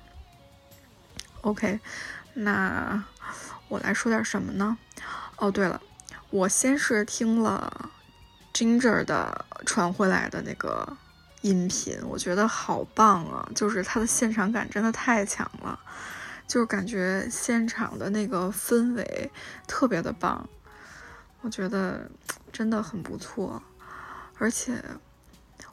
[1.42, 1.80] ？OK，
[2.34, 3.04] 那
[3.70, 4.78] 我来说点什么呢？
[5.38, 5.82] 哦，对了，
[6.32, 7.92] 我先是听了
[8.54, 10.98] Ginger 的传回来的那个
[11.42, 13.48] 音频，我觉得好棒啊！
[13.54, 15.78] 就是它的现场感真的太强了，
[16.48, 19.30] 就是感觉现场的那个氛围
[19.68, 20.48] 特别的棒，
[21.42, 22.10] 我觉得
[22.52, 23.62] 真的很不错。
[24.38, 24.82] 而且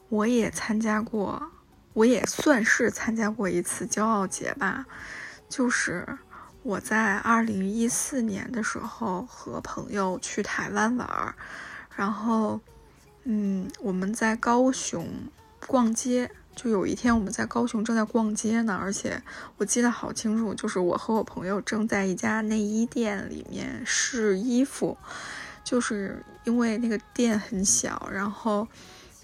[0.08, 1.52] 我也参加过，
[1.92, 4.84] 我也算是参加过一次骄傲节吧，
[5.48, 6.18] 就是
[6.68, 11.34] 我在二零一四年的时候和朋友去台湾玩儿，
[11.96, 12.60] 然后
[13.24, 15.08] 嗯，我们在高雄
[15.66, 16.30] 逛街。
[16.54, 19.22] 就有一天我们在高雄正在逛街呢，而且
[19.56, 24.98] 我记得好清楚，就是我和我朋友正在一家内衣店里面试衣服，
[25.64, 28.68] 就是因为那个店很小，然后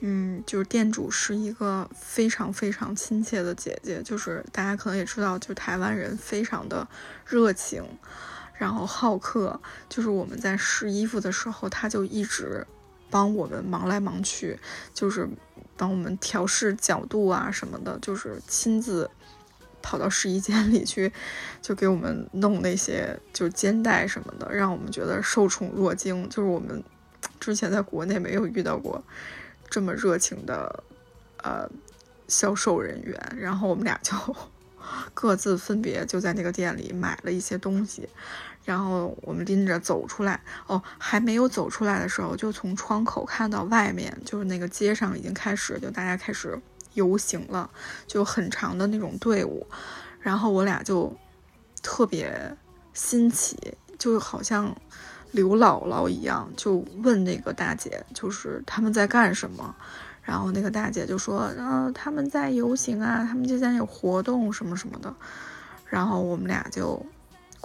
[0.00, 6.86] 嗯，就是店主是一个非常非常亲切的姐姐，就是大家可能也知道，就台湾人非常的
[7.24, 7.82] 热情，
[8.58, 12.66] 然后好客，就是我们在试衣服的时候，她就一直
[13.08, 14.58] 帮我们忙来忙去，
[14.92, 15.28] 就是
[15.76, 19.08] 帮我们调试角度啊什么的，就是亲自
[19.80, 21.10] 跑到试衣间里去，
[21.62, 26.28] 就给我们弄那些就肩带什么的，让我们觉得受宠若惊。
[26.28, 26.82] 就是我们
[27.38, 29.02] 之前在国内没有遇到过
[29.74, 30.84] 这么热情的
[31.38, 31.68] 呃
[32.28, 34.14] 销售人员，然后我们俩就
[35.12, 38.08] 各自分别就在那个店里买了一些东西。
[38.64, 46.56] 然后我们拎着走出来，哦，还没有走出来的时候，就从窗口看到外面，就是那个街上已经开始，就大家开始
[46.92, 47.68] 游行了，
[48.06, 49.66] 就很长的那种队伍。
[50.20, 51.12] 然后我俩就
[51.82, 52.56] 特别
[52.92, 53.58] 新奇，
[53.98, 54.72] 就好像
[55.34, 59.74] 刘姥姥一样，就问那个大姐，就是他们在干什么。
[60.22, 65.14] 然后那个大姐就说：“嗯、他们在游行啊，他们之间有活动什么什么的。”
[65.86, 67.04] 然后我们俩就。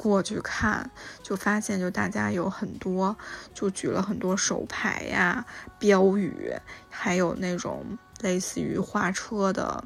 [0.02, 0.90] 过去看，
[1.22, 3.18] 就发现就大家有很多，
[3.54, 5.46] 就举了很多手牌呀、
[5.78, 6.54] 标语，
[6.90, 9.84] 还有那种类似于花车的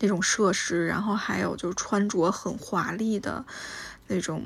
[0.00, 3.44] 那种设施，然后还有就穿着很华丽的
[4.06, 4.42] 那种，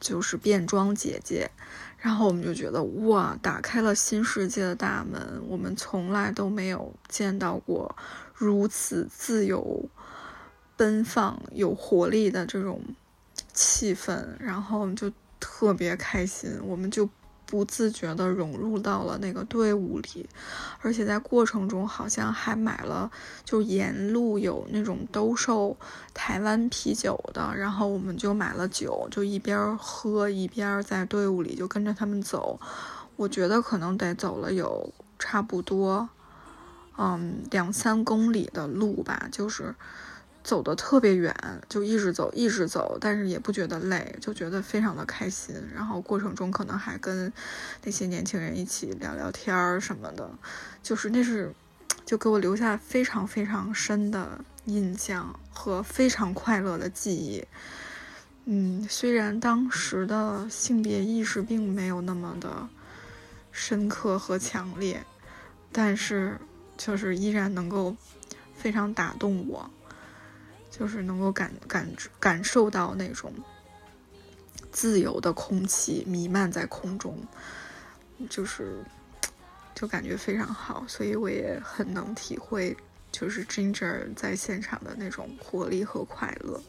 [0.00, 1.50] 就是变装姐姐。
[1.98, 7.96] 然后我们就觉得哇，打开了新世界的大门，我们从来都没有见到过
[8.34, 9.88] 如此自由、
[10.76, 12.80] 奔放、有活力的这种。
[13.52, 17.08] 气氛，然后我们就特别开心，我们就
[17.50, 20.28] 不自觉地融入到了那个队伍里，
[20.82, 23.10] 而且在过程中好像还买了，
[23.42, 25.74] 就沿路有那种兜售
[26.12, 32.60] 台湾啤酒的，然后我们就买了酒，就一边喝一边在队伍里就跟着他们走，
[33.16, 36.10] 我觉得可能得走了有差不多，
[36.98, 39.74] 嗯，两三公里的路吧，就是。
[40.48, 41.34] 走的特别远，
[41.68, 45.54] 就一直走，一直走，但是也不觉得累，就觉得非常的开心。
[45.74, 47.30] 然后过程中可能还跟
[47.84, 50.30] 那些年轻人一起聊聊天儿什么的，
[50.82, 51.52] 就是那是
[52.06, 57.44] 就给我留下非常非常深的印象和非常快乐的记忆。
[58.46, 62.66] 嗯，虽然当时的性别意识并没有那么的
[63.52, 65.04] 深刻和强烈，
[65.70, 66.38] 但是
[66.78, 67.94] 就是依然能够
[68.54, 69.70] 非常打动我。
[70.78, 71.88] 就是能够感感
[72.20, 73.32] 感受到那种
[74.70, 77.18] 自由的空气弥漫在空中，
[78.30, 78.84] 就是
[79.74, 82.76] 就感觉非常好，所以我也很能体会，
[83.10, 86.62] 就是 Ginger 在现场的那种活力和快乐，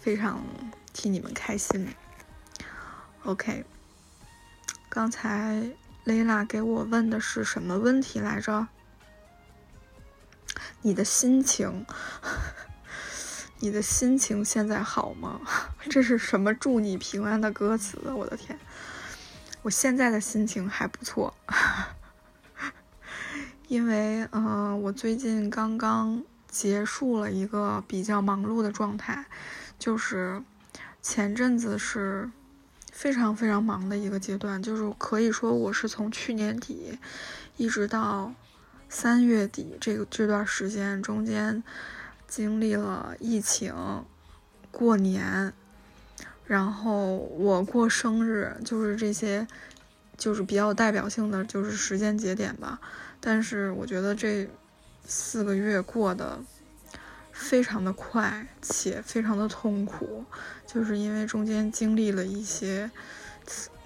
[0.00, 0.42] 非常
[0.94, 1.88] 替你们开心。
[3.24, 3.64] OK，
[4.88, 5.70] 刚才
[6.06, 8.66] Layla 给我问的是什么问题来着？
[10.80, 11.84] 你的心情。
[13.60, 15.40] 你的心情现在好吗？
[15.90, 17.98] 这是什么祝你平安的歌词？
[18.10, 18.58] 我的天，
[19.62, 21.34] 我现在的心情还不错，
[23.66, 29.26] 因为嗯、我最近刚刚结束了一个比较忙碌的状态，
[29.78, 30.40] 就是
[31.02, 32.30] 前阵子是
[32.92, 36.96] 非常非常忙的一个阶段，就是可以说我是从去年底
[37.56, 38.32] 一直到
[38.88, 41.62] 三月底这个这段时间中间
[42.28, 43.74] 经历了疫情、
[44.70, 45.52] 过年，
[46.44, 49.48] 然后我过生日，就是这些，
[50.16, 52.78] 就是比较代表性的就是时间节点吧。
[53.18, 54.48] 但是我觉得这
[55.06, 56.38] 四个月过得
[57.32, 60.24] 非常的快，且非常的痛苦，
[60.66, 62.90] 就是因为中间经历了一些，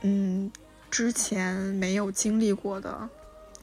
[0.02, 0.50] 嗯，
[0.90, 3.08] 之前没有经历过的。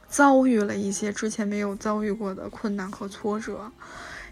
[0.08, 3.70] 遭遇了一些之前没有遭遇过的困难和挫折，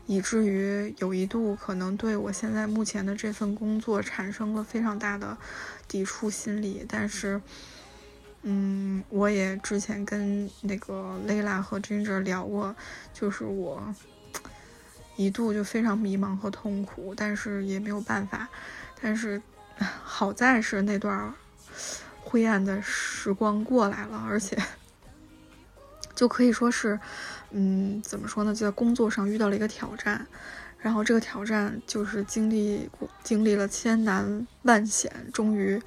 [0.08, 5.36] 以至于有一度可能对我现在目前的这份工作产生了非常大的
[5.86, 6.82] 抵触心理。
[6.88, 7.38] 但是，
[8.40, 12.74] 嗯，我也之前跟那个 Layla 和 Ginger 聊过，
[13.12, 13.94] 就是我
[15.16, 18.48] 一度就非常迷茫和痛苦，但是也没有办法。
[19.02, 19.42] 但是
[20.02, 21.34] 好在是那段
[22.22, 24.56] 灰暗的时光过来了，而且。
[26.14, 26.98] 就可以说是，
[27.50, 28.54] 嗯，怎么说呢？
[28.54, 30.26] 就在工作上遇到了一个挑战，
[30.78, 35.80] 然后这个挑战就是经历过经历了千难万险，终于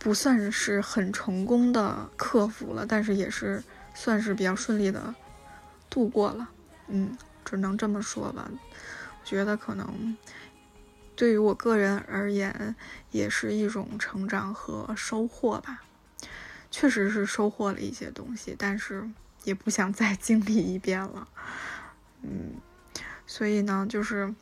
[0.00, 3.62] 不算是很成功的克服了，但是也是
[3.94, 5.14] 算是比较顺利的
[5.88, 6.50] 度过了。
[6.88, 8.50] 嗯，只能这么说吧。
[8.50, 10.16] 我觉得可能
[11.14, 12.74] 对于我个人而言，
[13.12, 15.82] 也是一种成长和收获吧。
[16.68, 19.08] 确实是收获了一些东西，但是。
[19.44, 21.28] 也不想再经历一遍了，
[22.22, 22.54] 嗯，
[23.26, 24.34] 所以呢，就是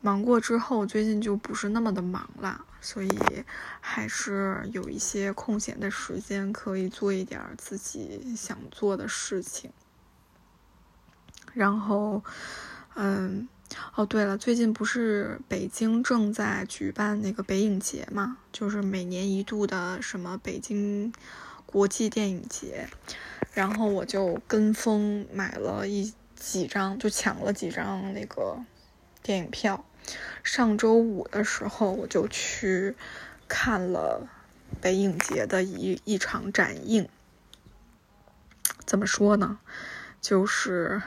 [0.00, 3.10] 忙过之后，最近就不是那么的忙了，所以
[3.80, 9.70] 还是有一些空闲的时间可以做一点自己想做的事情。
[11.54, 12.22] 然后，
[12.94, 13.48] 嗯，
[13.94, 21.12] 哦，对了，最近不是北京正在举办那个北影节嘛，就是每年一度的什么北京
[21.66, 22.88] 国际电影节。
[23.52, 28.58] 然后我就跟风买了一几张，就抢了几张那个
[29.22, 29.84] 电影票。
[30.42, 32.94] 上周五的时候，我就去
[33.48, 34.28] 看了
[34.80, 37.08] 北影节的一一场展映。
[38.84, 39.58] 怎么说呢？
[40.20, 41.02] 就是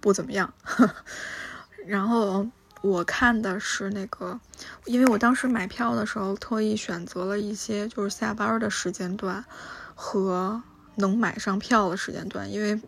[0.00, 0.54] 不怎么样。
[1.86, 2.46] 然后
[2.82, 4.40] 我看的是那个，
[4.84, 9.44] 因为我当时买票的时候特意选择了一些就是下班的时间段
[10.00, 10.62] 和。
[10.96, 12.78] 能买上票的时间段，因为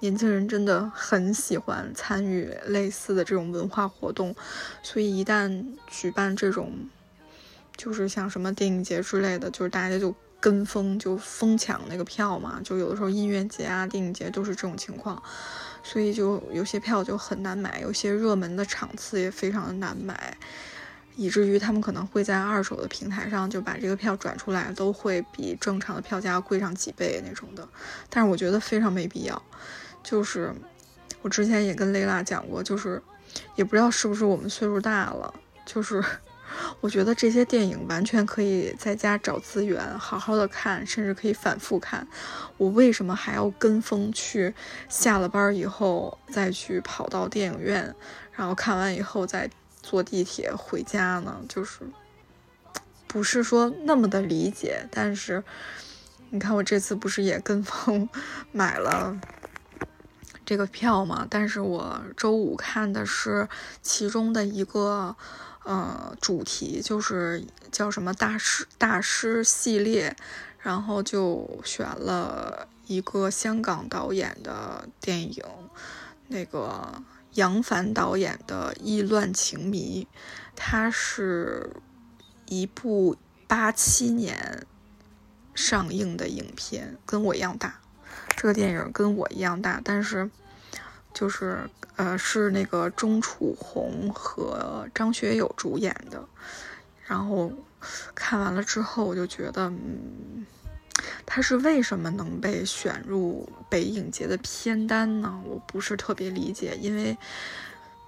[0.00, 4.34] 年轻人真的很喜欢参与类似的这种文化活动，
[4.82, 6.72] 所以一旦举办这种，
[7.76, 15.22] 就是像什么电影节之类的，就是大家就跟风就疯抢那个票嘛，就有的时候音乐节啊、电影节都是这种情况，
[15.82, 20.38] 所以就有些票就很难买，有些热门的场次也非常的难买。
[21.16, 27.68] 以至于他们可能会在二手的平台上就把这个票转出来，都会比正常的票价贵上几倍那种的。
[28.10, 29.42] 但是我觉得非常没必要。
[30.02, 30.52] 就是
[31.22, 33.00] 我之前也跟雷拉讲过，就是
[33.54, 35.32] 也不知道是不是我们岁数大了，
[35.64, 36.02] 就是
[36.80, 42.06] 我觉得这些电影完全可以在家找资源好好的看，甚至可以反复看。
[42.56, 44.52] 我为什么还要跟风去
[44.88, 47.94] 下了班以后再去跑到电影院，
[48.32, 49.48] 然后看完以后再。
[49.86, 51.80] 坐地铁回家呢，就是
[53.06, 55.44] 不是说那么的理解，但是
[56.30, 58.08] 你看我这次不是也跟风
[58.50, 59.20] 买了
[60.46, 61.26] 这个票嘛？
[61.28, 63.46] 但是我周五看的是
[63.82, 65.14] 其中的一个
[65.64, 70.16] 呃主题，就是叫什么大师大师系列，
[70.58, 75.44] 然后就选了一个香港导演的电影，
[76.28, 77.02] 那个。
[77.34, 80.06] 杨凡导演的《意乱情迷》，
[80.56, 81.70] 它是
[82.46, 83.16] 一部
[83.46, 84.66] 八七年
[85.54, 87.80] 上映的影片，跟我一样大。
[88.36, 90.30] 这个电影跟我一样大，但是
[91.12, 96.24] 就是呃是那个钟楚红和张学友主演的。
[97.06, 97.52] 然后
[98.14, 100.46] 看完了之后，我就觉得，嗯。
[101.26, 105.42] 他是为什么能被选入北影节的片单呢？
[105.44, 107.16] 我不是特别理解，因为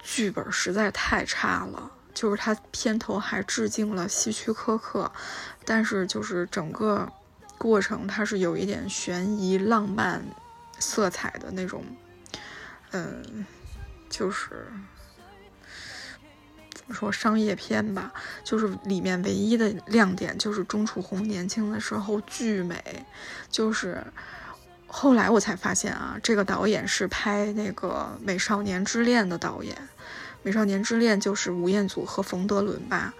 [0.01, 1.91] 剧本实在太差了。
[2.13, 5.11] 就是他片头还致敬了希区柯克，
[5.65, 7.11] 但是就是整个
[7.59, 10.23] 过程它是有一点悬疑浪漫
[10.79, 11.85] 色彩的那种，
[12.91, 13.45] 嗯，
[14.09, 14.65] 就是。
[16.93, 18.11] 说商业片吧，
[18.43, 23.05] 就是里面唯一的亮点就是钟楚红年轻的时候巨美，
[23.49, 24.01] 就是
[24.87, 29.75] 后来我才发现啊，这个导演是拍那个《美少年之恋》的导演，
[30.43, 33.13] 《美少年之恋》就是吴彦祖和冯德伦吧，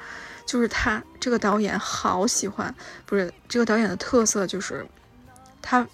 [0.45, 2.73] 就是他这个导演好喜欢，
[3.05, 4.87] 不是这个导演的特色就是
[5.61, 5.85] 他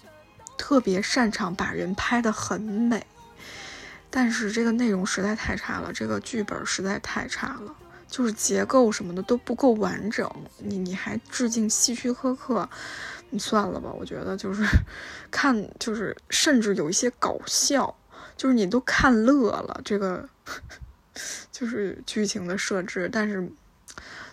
[0.56, 3.04] 特别擅长把人拍得很美，
[4.16, 7.74] 但是这个内容实在太差了，这个剧本实在太差了，
[8.06, 10.30] 就是结构什么的都不够完整。
[10.58, 12.68] 你你还致敬希区柯克，
[13.30, 14.62] 你算了吧，我觉得就是
[15.32, 17.92] 看就是甚至有一些搞笑，
[18.36, 19.80] 就是你都看乐了。
[19.84, 20.28] 这个
[21.50, 23.50] 就是剧情的设置，但是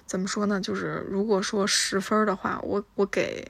[0.06, 0.62] 怎么说呢？
[0.62, 3.44] 就是如果说十分的话，我我给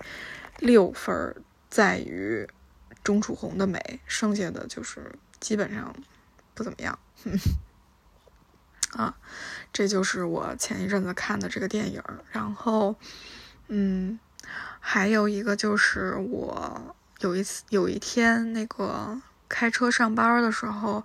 [0.60, 1.36] 六分，
[1.70, 2.48] 在于
[3.04, 5.12] 钟楚红的美，剩下的就是
[5.42, 5.94] 基本上
[6.64, 6.98] 怎么样。
[8.92, 9.16] 啊，
[9.72, 12.04] 这就是我前一阵子看的这个电影。
[12.32, 12.96] 然后，
[13.68, 14.20] 嗯，
[14.80, 21.04] 还有一个就是我有一次有一天那个开车上班的时候。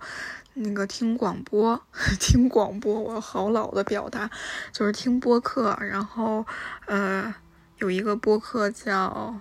[0.59, 1.79] 那个听广播，
[2.19, 4.27] 听广播，我好老的表达，
[4.71, 5.77] 就是听播客。
[5.79, 6.43] 然后，
[6.87, 7.31] 呃，
[7.77, 9.39] 有一个播客叫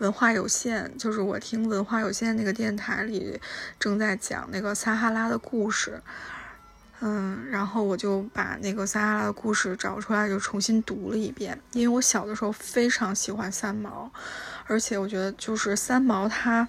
[0.00, 3.40] 文化有限，就是我听文化有限那个电台里
[3.78, 6.02] 正在讲那个撒哈拉的故事。
[7.02, 11.58] 嗯，然后我就把那个撒哈拉的故事找出来，就重新读了一遍。
[11.72, 14.12] 因为我小的时候非常喜欢三毛，
[14.66, 16.68] 而且我觉得就是三毛他。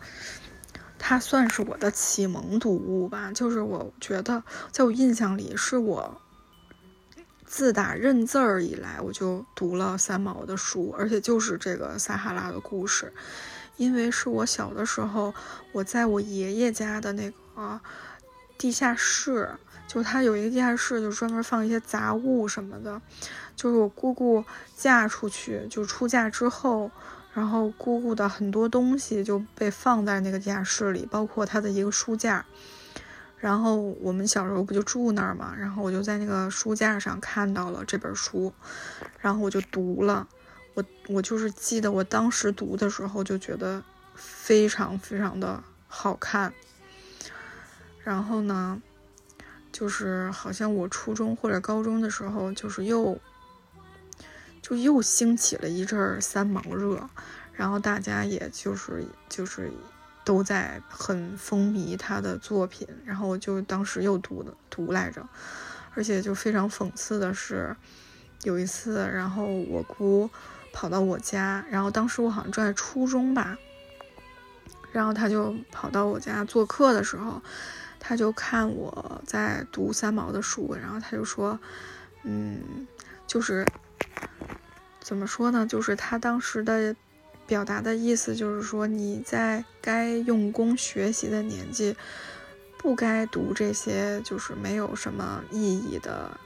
[1.03, 6.21] 它算是我的启蒙读物吧，就是我觉得，在我印象里，是我
[7.52, 13.12] 自打认字儿以来，我就读了三毛的书，而且就是这个撒哈拉的故事，
[13.76, 15.34] 因为是我小的时候，
[15.74, 17.78] 我在我爷爷家的那个
[18.58, 19.49] 地下室，
[19.86, 23.02] 就他有一个地下室，就专门放一些杂物什么的，
[23.58, 24.45] 就是我姑姑
[24.78, 26.89] 嫁出去，就出嫁之后。
[27.34, 32.45] 然后姑姑的很多东西就被放在那个地下室里，包括她的一个书架。
[33.41, 38.53] 然后我们小时候不就住那儿嘛，然后我就在那个书架上看到了这本书，
[39.19, 40.25] 然后我就读了。
[40.75, 43.83] 我我就是记得我当时读的时候就觉得
[44.15, 46.53] 非常非常的好看。
[48.03, 48.81] 然后呢，
[49.71, 53.19] 就是好像我初中或者高中的时候，就是又。
[54.61, 57.09] 就又兴起了一阵三毛热，
[57.51, 59.71] 然后大家也就是就是
[60.32, 65.27] 都在很风靡他的作品，然后我就当时又读的读来着，
[65.93, 67.75] 而且就非常讽刺的是，
[68.43, 70.29] 有一次，然后我姑
[70.71, 73.57] 跑到我家，然后当时我好像正在初中吧，
[74.93, 77.41] 然后他就跑到我家做客的时候，
[77.99, 81.59] 他就看我在读三毛的书，然后他就说，
[82.23, 82.88] 嗯，
[83.27, 83.67] 就是。
[85.01, 85.65] 怎么说呢？
[85.65, 86.95] 就是他当时的
[87.47, 91.95] 表达的意思，就是说你在该用功学习的年纪，
[92.77, 96.39] 不该读这些就是没有什么意义的，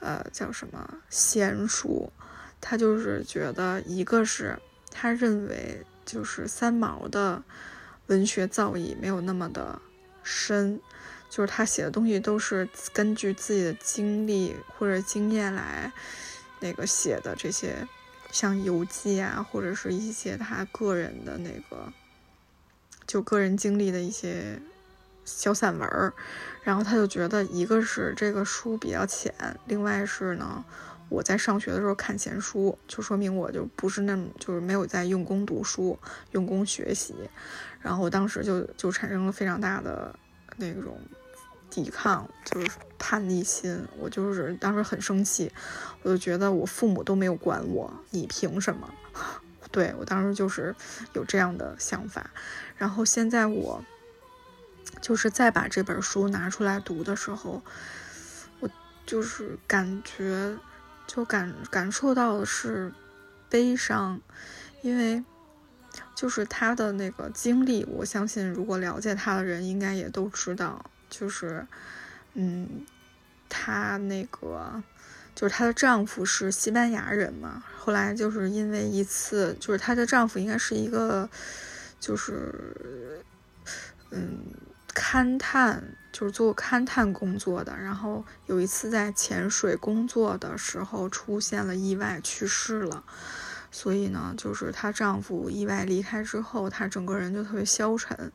[0.00, 2.12] 呃，叫什么闲书。
[2.60, 4.58] 他就是觉得，一个是
[4.90, 7.42] 他认为就是三毛的
[8.08, 9.80] 文学造诣没有那么的
[10.22, 10.78] 深，
[11.30, 15.90] 就是他写的东西都是根据自己的经历或者经验来。
[16.62, 17.88] 那个写的这些，
[18.30, 21.92] 像游记啊，或者是一些他个人的那个，
[23.06, 24.60] 就个人经历的一些
[25.24, 26.12] 小散文儿，
[26.62, 29.34] 然后他就觉得，一个是这个书比较浅，
[29.66, 30.64] 另外是呢，
[31.08, 35.98] 我在上学的时候看闲书，就说明我就不是那么就是没有在用功读书、
[36.32, 37.14] 用功学习，
[37.80, 40.14] 然后当时就就产生了非常大的
[40.56, 40.98] 那种。
[41.70, 45.50] 抵抗就是叛逆心，我就是当时很生气，
[46.02, 48.92] 我就觉得我父母都没有管我，你凭什么？
[49.72, 50.74] 对我当时就是
[51.12, 52.28] 有这样的想法。
[52.76, 53.84] 然后现在我
[55.00, 57.62] 就是再把这本书拿出来读的时候，
[58.58, 58.68] 我
[59.06, 60.58] 就是感觉
[61.06, 62.92] 就感感受到的是
[63.48, 64.20] 悲伤，
[64.82, 65.24] 因为
[66.16, 70.84] 就是他的那个经历，我相信如果了解他的人应该也都知道。
[71.10, 71.66] 就是，
[72.34, 72.86] 嗯，
[73.48, 74.82] 她那个
[75.34, 81.28] 就是她的丈夫是西班牙人嘛，后来就是因为一次，就是她的丈夫应该是一个，
[81.98, 83.20] 就是，
[84.10, 84.38] 嗯，
[84.94, 85.82] 勘探，
[86.12, 93.04] 就是做勘探工作的，然后有一次在潜水工作的时候出现了意外去世了，
[93.70, 98.32] 所以呢，就是她丈夫意外离开之后，她整个人就特别消沉。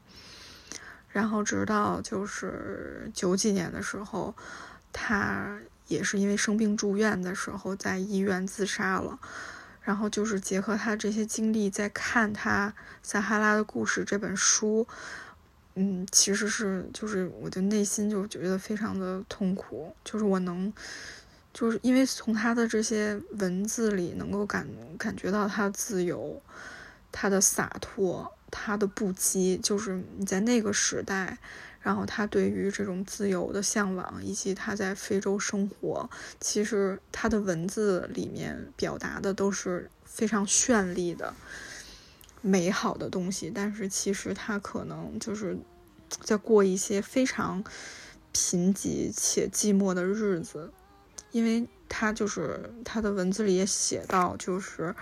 [1.16, 4.36] 然后直到就是九几年的时候，
[4.92, 5.58] 他
[5.88, 9.18] 也是因为生病住院的时候，在医院自杀了。
[9.82, 12.68] 然后就是结合他这些经历，在看他
[13.02, 14.86] 《撒哈拉的故事》这本书，
[15.76, 19.96] 嗯，其实是就是我的内心就觉得非常的痛苦。
[20.04, 20.74] 就是我能，
[21.54, 26.42] 就是因为从他的这些文字里能够感感觉到他的自由，
[27.10, 28.30] 他的洒脱。
[28.58, 31.38] 他的不羁，就是你在那个时代，
[31.82, 41.34] 然后他对于这种自由的向往，以及他在非洲生活，其实他的文字里面表达的都是非常绚丽的、
[42.42, 45.58] 美好的东西，但是其实他可能就是
[46.22, 47.62] 在过一些非常
[48.32, 50.72] 贫瘠且寂寞的日子，
[51.32, 54.96] 因为他就是他的文字里也写到，就是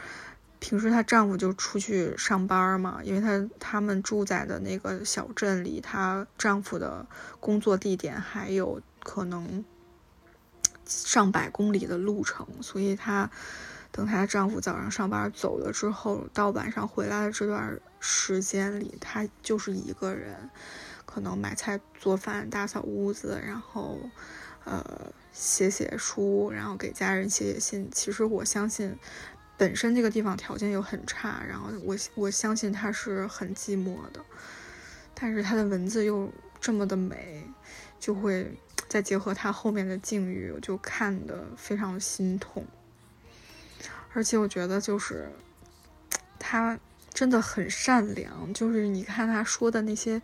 [0.63, 7.05] 平时她丈夫就出去上班嘛，因为她他们住在的那个小镇离她丈夫的
[7.41, 9.65] 工作地点还有可能
[10.85, 13.29] 上百公里的路程，所以她
[13.91, 20.49] 等她丈夫早上上班走了之后，到晚上回来的这段时间里，她就是一个人。
[21.05, 23.99] 可能买菜、做饭、打扫屋子，然后，
[24.63, 27.87] 呃，写写书，然后给家人写写信。
[27.91, 28.97] 其实我相信，
[29.63, 34.19] 本身这个地方条件又很差，然后我我相信他是很寂寞的，
[35.13, 37.41] 但是他的文字又这么的美，
[37.97, 38.51] 就会
[38.89, 42.65] 再结合他后面的境遇，我就看得非常心痛。
[44.11, 45.29] 而且我觉得就是
[46.37, 46.77] 他
[47.13, 50.21] 真的很善良，就是你看他说的那些。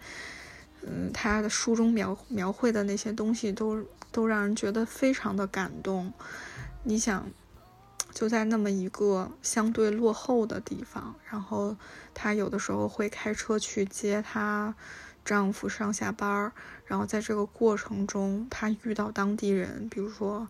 [0.81, 6.13] 嗯，他的书中描描绘的那些东西都都让人觉得非常的感动。
[6.83, 7.29] 你想，
[8.11, 11.75] 就在那么一个相对落后的地方，然后
[12.13, 14.73] 她有的时候会开车去接她
[15.23, 16.51] 丈夫上下班儿，
[16.85, 20.47] 然后在这个过程中，她遇到当地人，比如说，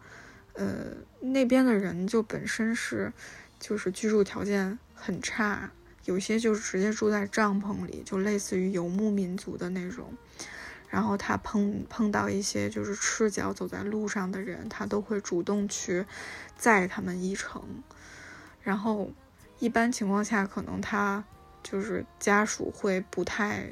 [0.54, 0.86] 呃，
[1.20, 3.12] 那边的人就本身是
[3.60, 5.72] 就是居住条件很差。
[6.06, 10.12] 有些就是直接住在帐篷里，就类似于游牧民族的那种。
[10.90, 16.06] 然后他碰碰到一些就是赤脚走在路上的人，他都会主动去
[16.58, 17.64] 载他们一程。
[18.64, 19.12] 然后
[19.60, 21.24] 一般情况下，可能他
[21.64, 23.70] 就是家属会不太。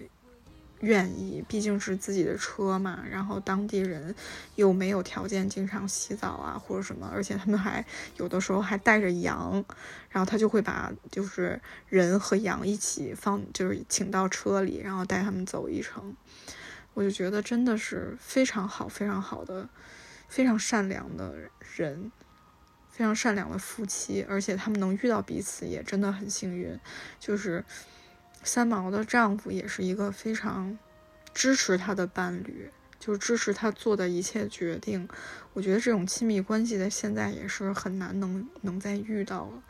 [0.81, 3.03] 愿意，毕竟是自己的车嘛。
[3.09, 4.13] 然后当地人
[4.53, 7.83] 又没有条件经常洗澡啊，或者什么，而且他们还
[8.17, 9.53] 有的时候还带着羊，
[10.11, 11.59] 然后他就会把就是
[11.89, 16.15] 人和羊一起放，就是请到车里，然后带他们走一程。
[16.97, 19.69] 我就觉得真的是非常好、非常好的、
[20.27, 21.35] 非常善良的
[21.75, 22.11] 人，
[22.89, 26.79] 非常善良的夫妻，而且他们能遇到彼此也真的很幸运，
[27.19, 27.63] 就是。
[28.43, 30.77] 三毛的丈夫也是一个非常
[31.33, 35.09] 支持她的伴侣，就支持她做的一切决定。
[35.53, 39.63] 我觉得这种亲密关系在现在也是很难能能再遇到了。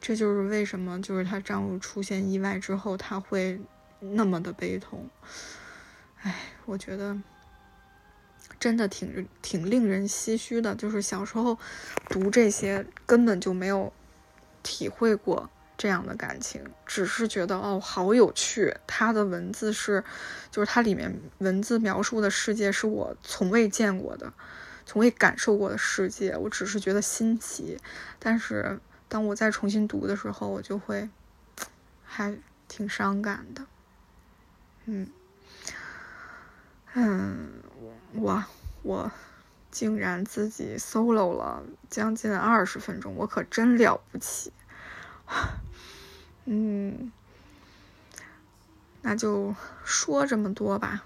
[0.00, 3.60] 这就是为什么，就是她丈夫出现意外之后，她会
[4.00, 5.08] 那么的悲痛。
[6.22, 6.34] 哎，
[6.66, 7.16] 我觉得
[8.58, 10.74] 真的挺挺令人唏嘘的。
[10.74, 11.58] 就是小时候
[12.08, 13.92] 读这些，根本就没有
[14.62, 15.50] 体会过。
[15.78, 18.76] 这样的感情，只是觉得哦，好有趣。
[18.86, 20.04] 他的文字是，
[20.50, 24.30] 就是它里面文字描述的世界是我从未见过的，
[24.84, 26.36] 从未感受过的世界。
[26.36, 27.78] 我只是觉得新奇，
[28.18, 31.08] 但是当我再重新读的时候，我就会
[32.04, 32.36] 还
[32.68, 33.64] 挺伤感的。
[34.84, 35.08] 嗯
[36.94, 37.62] 嗯，
[38.14, 38.44] 我
[38.82, 39.12] 我
[39.70, 44.52] 竟然自己 solo 了将近二十分钟，我可真了不起。
[46.46, 47.12] 嗯，
[49.02, 51.04] 那就说这么多吧，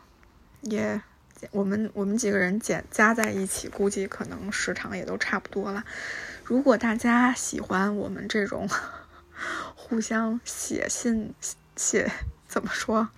[0.63, 1.03] 也
[1.51, 5.85] 我们我们几个人减加在一起，估计可能时长也都差不多了。
[6.43, 8.67] 如果大家喜欢我们这种
[9.77, 11.35] 互相写信
[11.77, 12.11] 写
[12.49, 13.11] 怎么说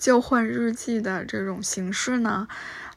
[0.00, 2.48] 交换日记的这种形式呢？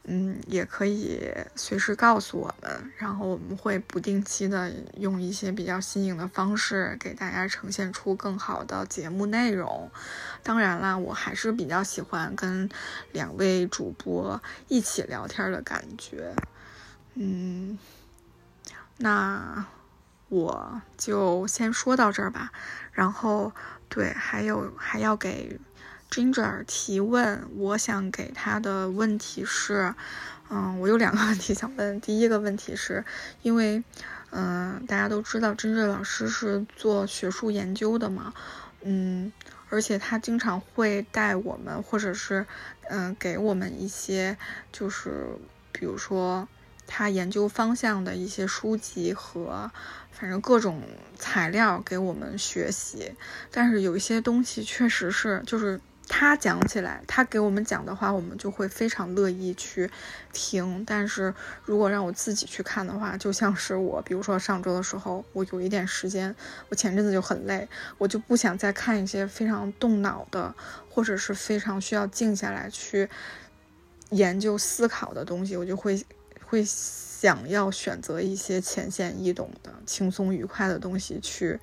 [0.05, 9.89] 嗯，也可以随时告诉我们，然后我们会不定期的用一些比较新颖的方式给大家呈现出更好的节目内容。
[10.41, 12.69] 当然啦，我还是比较喜欢跟
[13.13, 16.35] 两位主播一起聊天的感觉。
[17.13, 17.77] 嗯，
[18.97, 19.65] 那
[20.27, 22.51] 我就先说到这儿吧。
[22.91, 23.53] 然后，
[23.87, 25.59] 对，还有还要给。
[26.13, 29.95] Ginger 提问，我想给他的问题是，
[30.47, 31.99] 嗯，我有两个问题想问。
[31.99, 33.03] 第一个问题是，
[33.41, 33.83] 因为，
[34.29, 38.31] 嗯，大家都知道真真老师是做学术研究的嘛，
[38.83, 39.33] 嗯，
[39.69, 42.45] 而且他经常会带我们，或者是，
[42.89, 44.37] 嗯，给我们一些，
[44.71, 45.29] 就是
[45.71, 46.47] 比如说
[46.85, 49.71] 他研究方向的一些书籍和，
[50.11, 50.83] 反正各种
[51.17, 53.15] 材料给我们学习。
[53.49, 55.81] 但是有一些东西确实是，就是。
[56.07, 59.89] 他讲起来，他给我们讲的话，我们就会非常乐意去
[60.31, 60.83] 听。
[60.85, 61.33] 但是
[61.63, 66.35] 如果让我自己去看的话，就像是我，比如说上周的时候，我有一点时间，
[66.69, 70.53] 我前阵子就很累，我就不想再看一些非常动脑的，
[70.89, 73.09] 或者是非常需要静下来去
[74.09, 76.05] 研究思考的东西，我就会
[76.45, 81.59] 会想要选择一些浅显易懂的、轻松愉快的东西去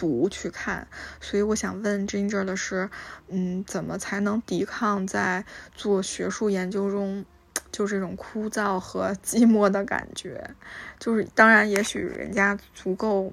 [0.00, 0.88] 读去看。
[1.20, 2.88] 所以我想问 Ginger 的是，
[3.28, 5.44] 嗯，怎么才能抵抗在
[5.74, 7.26] 做学术研究中
[7.70, 10.54] 就这种枯燥和 寂寞的感觉？
[10.98, 13.30] 就是当然，也许人家足够。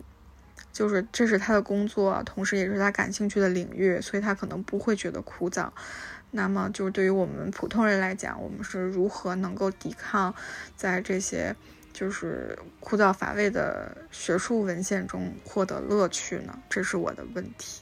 [0.73, 5.67] 就是这是他的工作，同时也是他感兴趣的领域，所以他可能不会觉得枯燥。
[6.29, 10.35] 那么，就是对于我们普通人来讲，我们是如何能够抵抗
[10.75, 11.55] 在这些
[11.97, 16.59] 就是枯燥乏味的学术文献中获得乐趣呢？
[16.69, 17.81] 这是我的问题。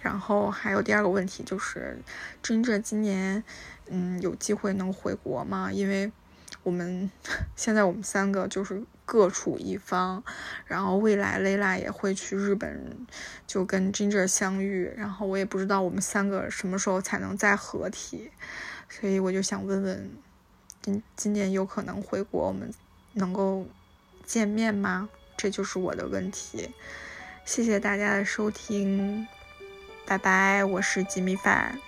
[0.00, 1.98] 然后还有第二个问题就是
[2.42, 3.44] ，Ginger 今年
[3.90, 5.70] 嗯有机会能回国吗？
[5.70, 6.10] 因为
[6.62, 7.10] 我们
[7.54, 10.24] 现在我们三个就是各处一方，
[10.64, 13.06] 然后未来 Layla 也会去日本，
[13.46, 18.30] 就跟 Ginger 相遇，然后我也不知道我们三个什么时候才能再合体，
[18.88, 20.10] 所以我就想问问，
[20.80, 22.72] 今今年有可能回国，我们
[23.14, 23.66] 能够
[24.26, 25.08] 见面吗？
[25.36, 26.70] 这就是我的问题。
[27.44, 29.26] 谢谢大家的收听，
[30.06, 31.78] 拜拜，我是吉米饭。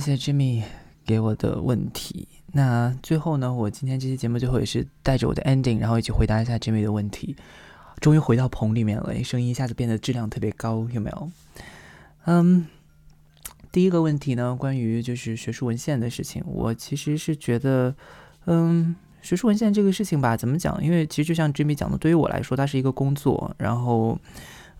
[0.00, 0.62] 谢谢 Jimmy
[1.04, 2.26] 给我的问题。
[2.52, 7.36] 那最后呢，我今天这期节目最后也是带着我的 ending，然后一起回答一下 Jimmy 的问题。
[8.00, 11.30] 终于回到棚里面了，声音一下子变得质量特别高，有没有？
[12.24, 12.66] 嗯，
[13.70, 17.94] 第一个问题呢，关于就是学术文献的事情，我其实是觉得，
[18.46, 20.82] 嗯，学术文献这个事情吧，怎么讲？
[20.82, 24.18] 因为其实就像 Jimmy 讲的，对于我来说，它是一个工作，然后。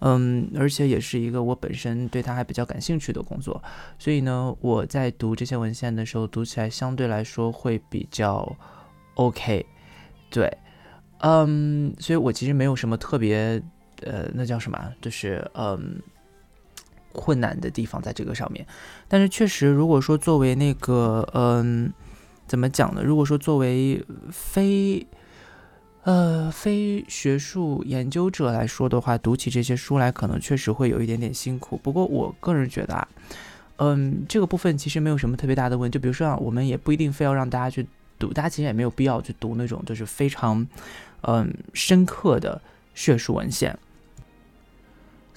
[0.00, 3.62] 嗯，而且也是一个我本身对它还比较感兴趣的工作，
[3.98, 8.56] 所以呢，我在读这些文献的时候，读起来相对来说会比较
[9.14, 9.66] OK，
[10.30, 10.50] 对，
[11.18, 13.62] 嗯，所以我其实没有什么特别，
[14.02, 16.00] 呃，那叫什么，就是嗯，
[17.12, 18.66] 困难的地方在这个上面。
[19.06, 21.92] 但是确实，如果说作为那个，嗯，
[22.46, 23.02] 怎么讲呢？
[23.04, 25.06] 如果说作为非
[26.10, 31.76] 呃，非学术研究者来说的话，读起这些书来可能确实会有一点点辛苦。
[31.80, 33.08] 不过我个人觉得啊，
[33.76, 35.94] 嗯，这个部分其实没有什么特别大的问题。
[35.94, 37.86] 就比如说啊，我们也不一定非要让大家去
[38.18, 40.66] 读，大家其实也没有必要去读那种就是非常
[41.20, 42.60] 嗯深刻的
[42.92, 43.78] 学术文献。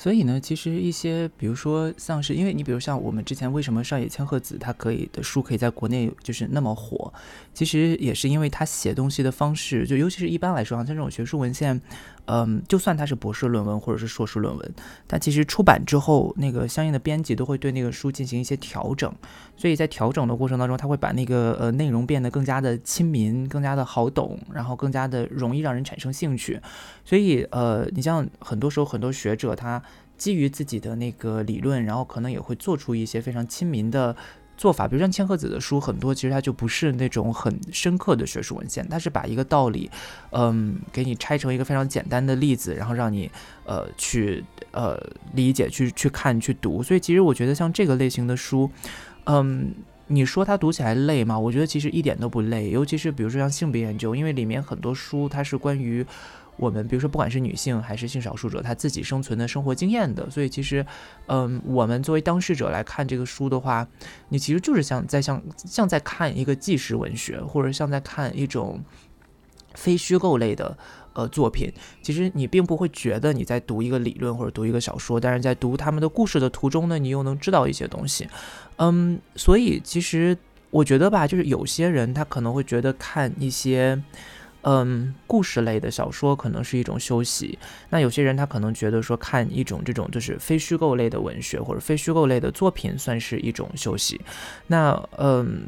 [0.03, 7.13] 所以呢，其实一些，比如说像是，因为你比如像我们之前为什么上野千鹤子他可以的书可以在国内就是那么火，
[7.53, 11.81] 其实也是因为他写东西的方式，就尤其是一般来说啊，像这种学术文献，
[12.25, 14.73] 嗯，就算它是博士论文或者是硕士论文，
[15.07, 19.13] 但其实出版之后，那个相应的编辑都会对那个书进行一些调整，
[19.57, 26.59] 所以在调整的过程当中，他会把那个呃内容变得更加的亲民，更加的好懂，然后更加的容易让人产生兴趣。
[27.03, 29.81] 所以呃，你像很多时候很多学者他。
[30.15, 34.15] 基于自己的那个理论，然后可能也会做出一些非常亲民的
[34.55, 39.89] 做法，比如像千鹤子的书，很多其实它就不是那种很深刻的学术文献，它是把一个道理，
[40.31, 43.29] 嗯，给你拆成一个非常简单的例子，然后让你
[43.65, 44.97] 呃去呃
[45.33, 46.83] 理解、去去看、去读。
[46.83, 48.69] 所以其实我觉得像这个类型的书，
[49.25, 49.73] 嗯，
[50.07, 51.37] 你说它读起来累吗？
[51.37, 56.05] 我觉得其实一点都不累，尤其是比如说像性别研究，因为里面很多书它是关于。
[56.57, 60.85] 我们比如说，不管是女性还是性少数者，她自己生存的生活经验的，所以其实，
[61.25, 63.87] 嗯，我们作为当事者来看这个书的话，
[64.29, 68.79] 你其实就是像在像像在看一个纪实文学，或者像在看一种
[69.73, 70.77] 非虚构类的
[71.13, 71.73] 呃作品。
[72.03, 78.27] 其实你并不会觉得你在读一个理论或者读一个小说，但是在读他们的故事的途中呢，你又能知道一些东西。
[78.77, 80.37] 嗯，所以其实
[80.69, 83.99] 我觉得吧，就是有些人他可能会觉得看一些。
[84.63, 87.57] 嗯，故事类的小说可能是一种休息。
[87.89, 94.19] 那有些人他可能觉得说看一种这种就是非虚构类的文学或者非虚构类的作品算是一种休息。
[94.67, 95.63] 那嗯。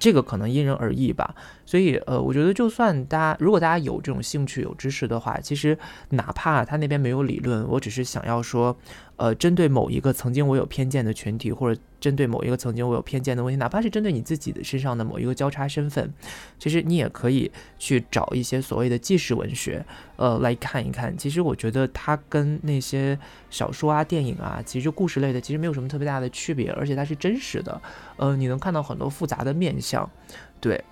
[0.00, 1.34] 这个可能因人而异吧，
[1.66, 5.76] 所以呃，我觉得就算大家如果大家有这种兴趣、有知识的话，其实
[6.10, 8.76] 哪怕他那边没有理论，我只是想要说，
[9.18, 16.14] 呃，针对某一个曾经我有偏见的群体，或者针对某一个曾经我有偏见的问题，哪怕是针对你自己的身上的某一个交叉身份，
[16.56, 19.84] 其实你也可以去找一些所谓的纪实文学，
[20.16, 21.14] 呃，来看一看。
[21.18, 23.18] 其实我觉得它跟那些
[23.50, 27.82] 小说啊、电影啊，其实故事类的，其实没有什么特别大的区别，而且它是真实的，
[28.16, 30.08] 呃，你能看到很多复杂的面相。
[30.60, 30.82] 对，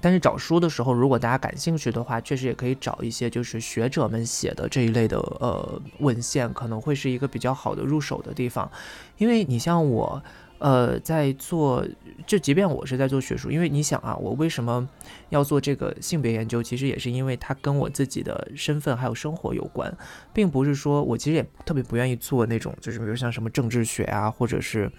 [0.00, 8.70] 但是找书的时候，如果大家感兴趣的话，确实也可以找一些就是学者们写的这一类的呃文献，可能会是一个比较好的入手的地方。
[9.18, 10.22] 因为你像我，
[10.58, 11.86] 呃，在做，
[12.26, 14.88] 就即便我是在做学术，因为你想啊，我为什么
[15.28, 16.62] 要做这个性别研究？
[16.62, 19.94] 其实也是因为它跟我自己的身份还有生活有关，
[20.32, 24.90] 并不是说我其实也特别不愿意做那种，就是比如像什么政治学啊，或者是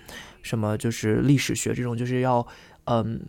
[0.41, 2.45] 什么就是历史学这种，就是要。
[2.85, 3.21] 嗯，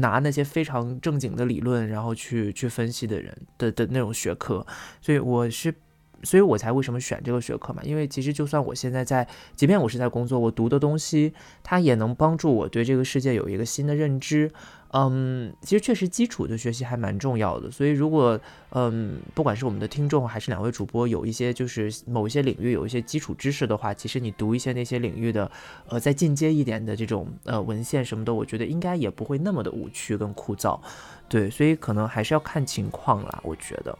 [0.00, 4.66] 拿那些非常正经的理论，然后去去分析的人的的那种学科，
[5.00, 5.74] 所以我是，
[6.22, 7.82] 所以我才为什么选这个学科嘛？
[7.84, 11.32] 因为其实就算我现在在，即便我是在工作，我读的东西，
[11.62, 14.50] 它也能帮助我对这个世界有一个新的认知。
[14.92, 25.50] 嗯，其实确实基础的学习还蛮重要的，所以如果嗯，不管是我们的听众还是两位主播，有一些就是某一些领域有一些基础知识的话，其实你读一些那些领域的
[25.88, 30.80] 呃再进阶一点的这种呃文献什么的，我觉得应该也不会那么的无趣跟枯燥，
[31.28, 33.96] 对，所以可能还是要看情况啦，我觉得。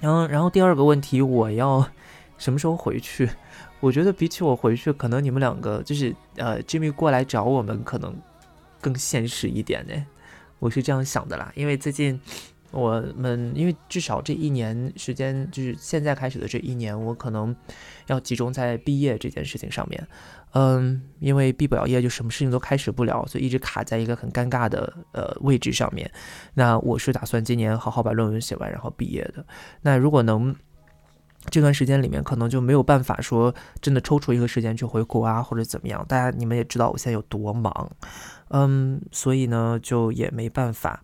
[0.00, 1.88] 然后，然后第二个问题，我要
[2.38, 3.30] 什么时候回去？
[3.78, 8.12] 我觉得比起我回去，可能你们两个就是呃，Jimmy 过来找我们，可能。
[8.82, 9.94] 更现实一点呢，
[10.58, 11.50] 我是这样想的啦。
[11.54, 12.20] 因为最近
[12.72, 17.54] 我们，因为至少这一年时间，就是现在开始的这一年，我可能
[18.08, 20.06] 要集中在毕业这件事情上面。
[20.54, 26.10] 嗯，因为毕不了业，就什么事情都开始不了，所以一直卡在一个很尴尬的呃位置上面。
[26.54, 29.46] 那我是打算今年好好把论文写完，然后毕业的。
[29.80, 30.54] 那如果能
[31.50, 36.04] 这段时间里面可能就没有办法说真的抽出一个时间去回国啊，或者怎么样。
[36.08, 37.90] 大家你们也知道我现在有多忙，
[38.48, 41.02] 嗯，所以呢就也没办法。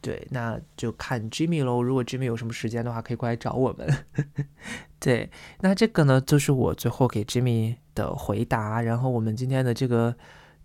[0.00, 1.82] 对，那就看 Jimmy 喽。
[1.82, 4.04] 如果 Jimmy 有什么时间的话，可以过来找我们。
[5.00, 8.82] 对，那这个呢，就是我最后给 Jimmy 的回答。
[8.82, 10.14] 然后我们今天的这个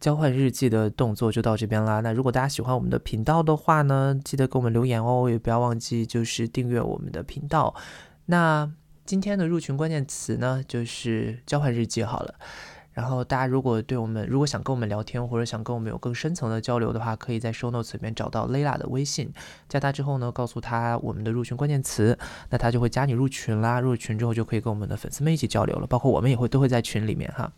[0.02, 2.02] 交换日记的动作就到这边啦。
[2.02, 7.74] 那如果大家喜欢我们的频道的话呢，记得给我们留言哦，也不要忘记就是订阅我们的频道。
[8.26, 8.70] 那
[9.10, 12.36] 今天的入群关键词呢，就是交换日记好了。
[12.94, 19.34] 然后大家如果对我们，如果想跟我们聊天，或者想跟我们有更深层的交流的话，可以在 show notes 里面找到 Layla 的微信，
[19.68, 22.16] 加他之后呢，告诉他我们的入群关键词，
[22.52, 23.80] 那他就会加你入群啦。
[23.80, 27.52] 入群之后就可以跟我们的粉丝们一起交流了，包括我们也会都会在群里面哈。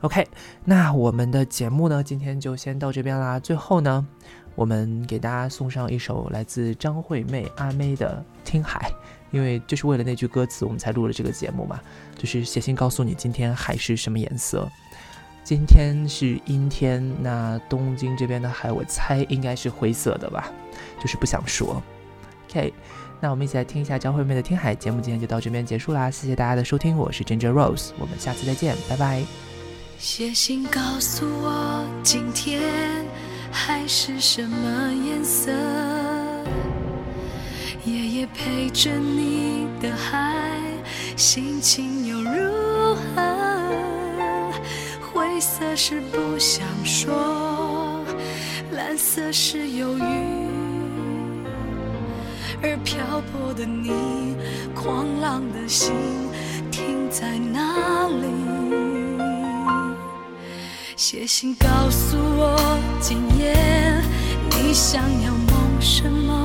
[0.00, 0.26] OK，
[0.64, 3.38] 那我们的节目呢，今天就先到这边啦。
[3.38, 4.06] 最后呢，
[4.54, 8.90] 我们给大家送上一首来自张惠妹阿妹的《听海》。
[9.30, 11.80] 因为就是为了那句歌词，我们才录了这个节目嘛。
[12.16, 14.68] 就是写信告诉你，今天海是什么颜色。
[15.44, 20.52] 今天是阴天，那东京这边的海，我猜应该是灰色的吧，
[21.00, 21.82] 就是不想说。
[22.50, 22.72] OK，
[23.18, 24.74] 那我们一起来听一下张惠妹的《听海》。
[24.78, 29.22] 节目今天就到这边结束啦，谢谢大家的收听，我是 Ginger Rose，我们下次再见，拜拜。
[29.98, 32.60] 写信告诉我，今天
[33.50, 36.27] 海是什么颜色。
[37.88, 40.60] 夜夜陪着你的海，
[41.16, 43.72] 心情又如何？
[45.00, 48.04] 灰色是不想说，
[48.72, 50.02] 蓝色是忧郁，
[52.62, 54.36] 而漂泊的你，
[54.74, 55.94] 狂浪的心
[56.70, 58.26] 停在哪里？
[60.94, 63.56] 写信告诉我，今夜
[64.50, 66.44] 你想要梦什么？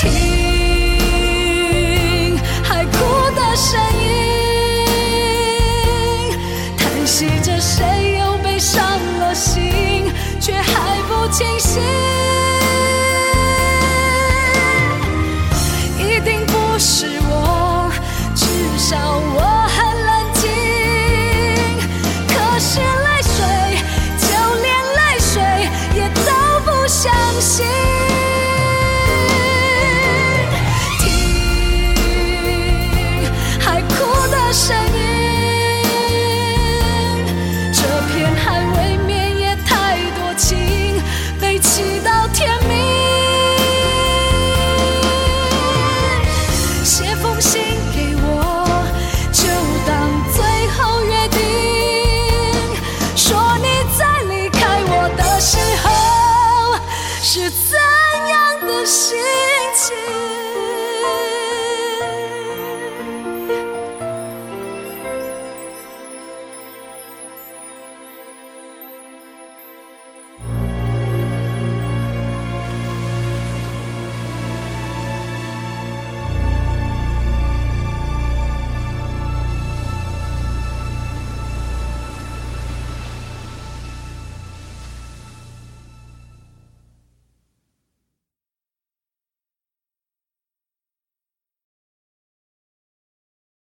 [0.00, 0.39] tears.